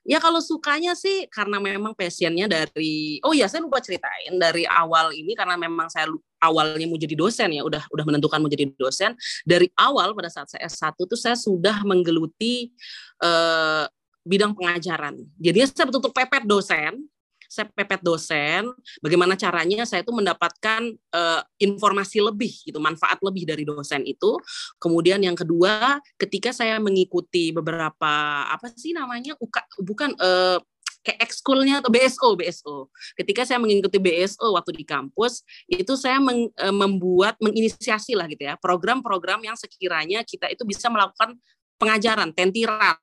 [0.00, 5.12] Ya kalau sukanya sih karena memang passionnya dari oh ya saya lupa ceritain dari awal
[5.12, 6.08] ini karena memang saya
[6.40, 9.12] awalnya mau jadi dosen ya udah udah menentukan mau jadi dosen.
[9.44, 12.72] Dari awal pada saat saya S1 tuh saya sudah menggeluti
[13.20, 13.84] uh,
[14.26, 15.18] bidang pengajaran.
[15.40, 17.10] Jadi saya betul-betul pepet dosen
[17.50, 18.70] saya pepet dosen,
[19.02, 24.38] bagaimana caranya saya itu mendapatkan uh, informasi lebih gitu, manfaat lebih dari dosen itu.
[24.78, 30.62] Kemudian yang kedua, ketika saya mengikuti beberapa apa sih namanya, Uka, bukan uh,
[31.02, 32.76] kayak ekskulnya atau BSO BSO.
[33.18, 38.46] Ketika saya mengikuti BSO waktu di kampus, itu saya meng, uh, membuat menginisiasi lah gitu
[38.46, 41.34] ya, program-program yang sekiranya kita itu bisa melakukan
[41.82, 42.94] pengajaran, tentiran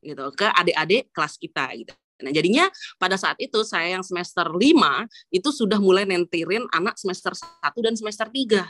[0.00, 1.92] gitu ke adik-adik kelas kita gitu.
[2.20, 2.68] Nah, jadinya
[3.00, 4.60] pada saat itu saya yang semester 5
[5.32, 8.68] itu sudah mulai nentirin anak semester 1 dan semester 3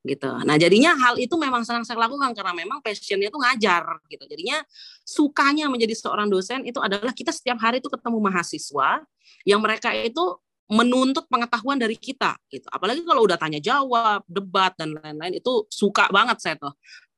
[0.00, 0.32] gitu.
[0.48, 4.24] Nah, jadinya hal itu memang sangat saya lakukan karena memang passionnya itu ngajar gitu.
[4.24, 4.64] Jadinya
[5.04, 9.04] sukanya menjadi seorang dosen itu adalah kita setiap hari itu ketemu mahasiswa
[9.44, 12.64] yang mereka itu menuntut pengetahuan dari kita gitu.
[12.70, 16.72] Apalagi kalau udah tanya jawab, debat dan lain-lain itu suka banget saya tuh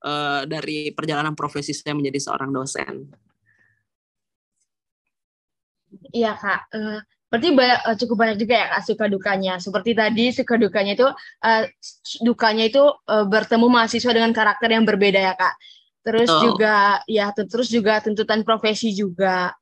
[0.09, 3.13] uh, dari perjalanan profesi saya menjadi seorang dosen.
[6.13, 9.55] Iya kak, uh, berarti banyak, uh, cukup banyak juga ya kak suka dukanya.
[9.61, 11.09] Seperti tadi suka dukanya itu
[11.45, 11.63] uh,
[12.25, 15.55] dukanya itu uh, bertemu mahasiswa dengan karakter yang berbeda ya kak.
[16.03, 16.41] Terus oh.
[16.43, 19.53] juga ya terus juga tuntutan profesi juga.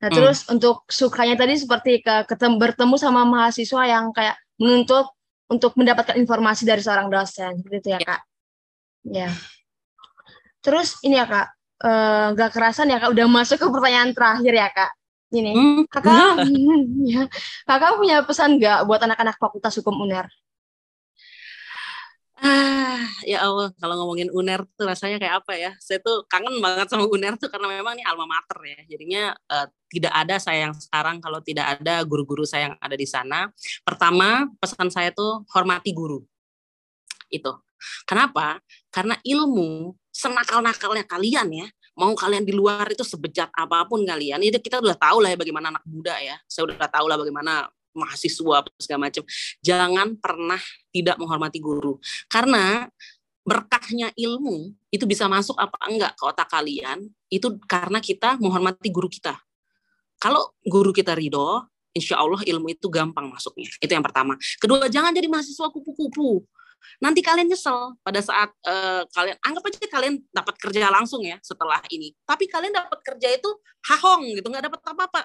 [0.00, 0.16] Nah hmm.
[0.16, 5.08] terus untuk sukanya tadi seperti ke ketemu bertemu sama mahasiswa yang kayak menuntut
[5.50, 8.22] untuk mendapatkan informasi dari seorang dosen gitu ya, kak.
[9.02, 9.34] Ya.
[10.62, 11.48] Terus ini ya kak,
[11.82, 14.92] uh, gak kerasan ya kak udah masuk ke pertanyaan terakhir ya kak.
[15.30, 15.80] Ini, hmm.
[15.86, 16.42] kakak,
[17.14, 17.22] ya,
[17.62, 20.26] kakak punya pesan nggak buat anak-anak Fakultas Hukum UNER?
[22.40, 25.70] Ah, ya Allah, kalau ngomongin UNER tuh rasanya kayak apa ya?
[25.76, 28.80] Saya tuh kangen banget sama UNER tuh karena memang ini alma mater ya.
[28.96, 33.04] Jadinya uh, tidak ada saya yang sekarang kalau tidak ada guru-guru saya yang ada di
[33.04, 33.52] sana.
[33.84, 36.24] Pertama, pesan saya tuh hormati guru.
[37.28, 37.60] Itu.
[38.08, 38.56] Kenapa?
[38.88, 41.68] Karena ilmu senakal-nakalnya kalian ya,
[42.00, 45.36] mau kalian di luar itu sebejat apa pun kalian itu kita udah tahu lah ya
[45.36, 46.40] bagaimana anak muda ya.
[46.48, 49.24] Saya udah tahu lah bagaimana mahasiswa segala macam.
[49.60, 52.00] Jangan pernah tidak menghormati guru.
[52.32, 52.88] Karena
[53.44, 59.12] berkahnya ilmu itu bisa masuk apa enggak ke otak kalian itu karena kita menghormati guru
[59.12, 59.36] kita.
[60.16, 63.68] Kalau guru kita ridho insya Allah ilmu itu gampang masuknya.
[63.76, 64.40] Itu yang pertama.
[64.56, 66.48] Kedua jangan jadi mahasiswa kupu-kupu
[67.00, 71.80] nanti kalian nyesel pada saat uh, kalian anggap aja kalian dapat kerja langsung ya setelah
[71.92, 72.12] ini.
[72.24, 73.50] Tapi kalian dapat kerja itu
[73.90, 75.22] hahong gitu nggak dapat apa-apa.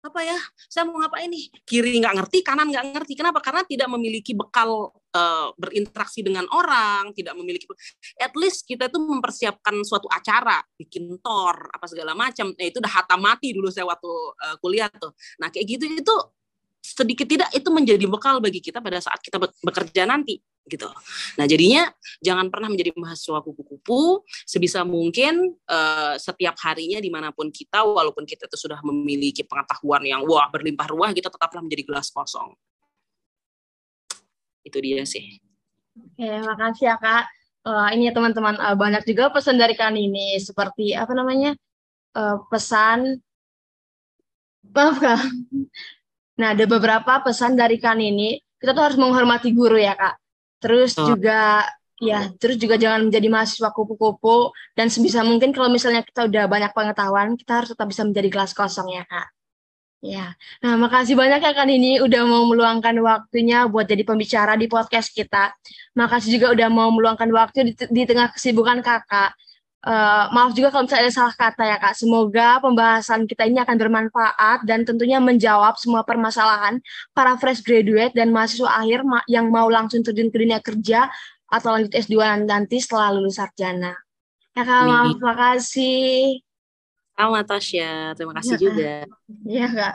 [0.00, 1.52] Apa ya saya mau ngapain nih?
[1.68, 3.12] Kiri nggak ngerti kanan nggak ngerti.
[3.18, 3.44] Kenapa?
[3.44, 7.68] Karena tidak memiliki bekal uh, berinteraksi dengan orang tidak memiliki
[8.16, 12.54] at least kita tuh mempersiapkan suatu acara bikin tor apa segala macam.
[12.56, 14.10] Nah, itu udah hatam mati dulu saya waktu
[14.40, 15.12] uh, kuliah tuh.
[15.36, 16.16] Nah kayak gitu itu
[16.80, 20.88] sedikit tidak itu menjadi bekal bagi kita pada saat kita bekerja nanti gitu.
[21.40, 21.88] Nah jadinya
[22.20, 24.22] jangan pernah menjadi mahasiswa kupu-kupu.
[24.44, 30.04] Sebisa mungkin uh, setiap harinya di mana pun kita, walaupun kita itu sudah memiliki pengetahuan
[30.04, 32.52] yang wah berlimpah ruah, kita tetaplah menjadi gelas kosong.
[34.62, 35.40] Itu dia sih.
[35.96, 37.24] Oke, makasih ya kak.
[37.60, 41.52] Uh, ini ya teman-teman uh, banyak juga pesan dari kan ini seperti apa namanya
[42.16, 43.20] uh, pesan
[44.72, 45.20] maaf kak.
[46.40, 50.19] Nah ada beberapa pesan dari kan ini kita tuh harus menghormati guru ya kak
[50.60, 51.08] Terus oh.
[51.10, 51.64] juga
[52.00, 56.72] ya, terus juga jangan menjadi mahasiswa kupu-kupu dan sebisa mungkin kalau misalnya kita udah banyak
[56.72, 59.28] pengetahuan, kita harus tetap bisa menjadi kelas kosong ya, Kak.
[60.00, 60.32] Ya,
[60.64, 65.12] nah makasih banyak ya kan ini udah mau meluangkan waktunya buat jadi pembicara di podcast
[65.12, 65.52] kita.
[65.92, 69.36] Makasih juga udah mau meluangkan waktu di, di tengah kesibukan kakak.
[69.80, 71.96] Uh, maaf juga kalau misalnya ada salah kata ya kak.
[71.96, 76.84] Semoga pembahasan kita ini akan bermanfaat dan tentunya menjawab semua permasalahan
[77.16, 81.08] para fresh graduate dan mahasiswa akhir ma yang mau langsung terjun ke dunia kerja
[81.48, 83.96] atau lanjut S2 nanti setelah lulus sarjana.
[84.52, 86.44] Ya kak, maaf, terima kasih.
[87.16, 88.94] Sama Tasya, terima kasih ya, juga.
[89.48, 89.94] Iya kak.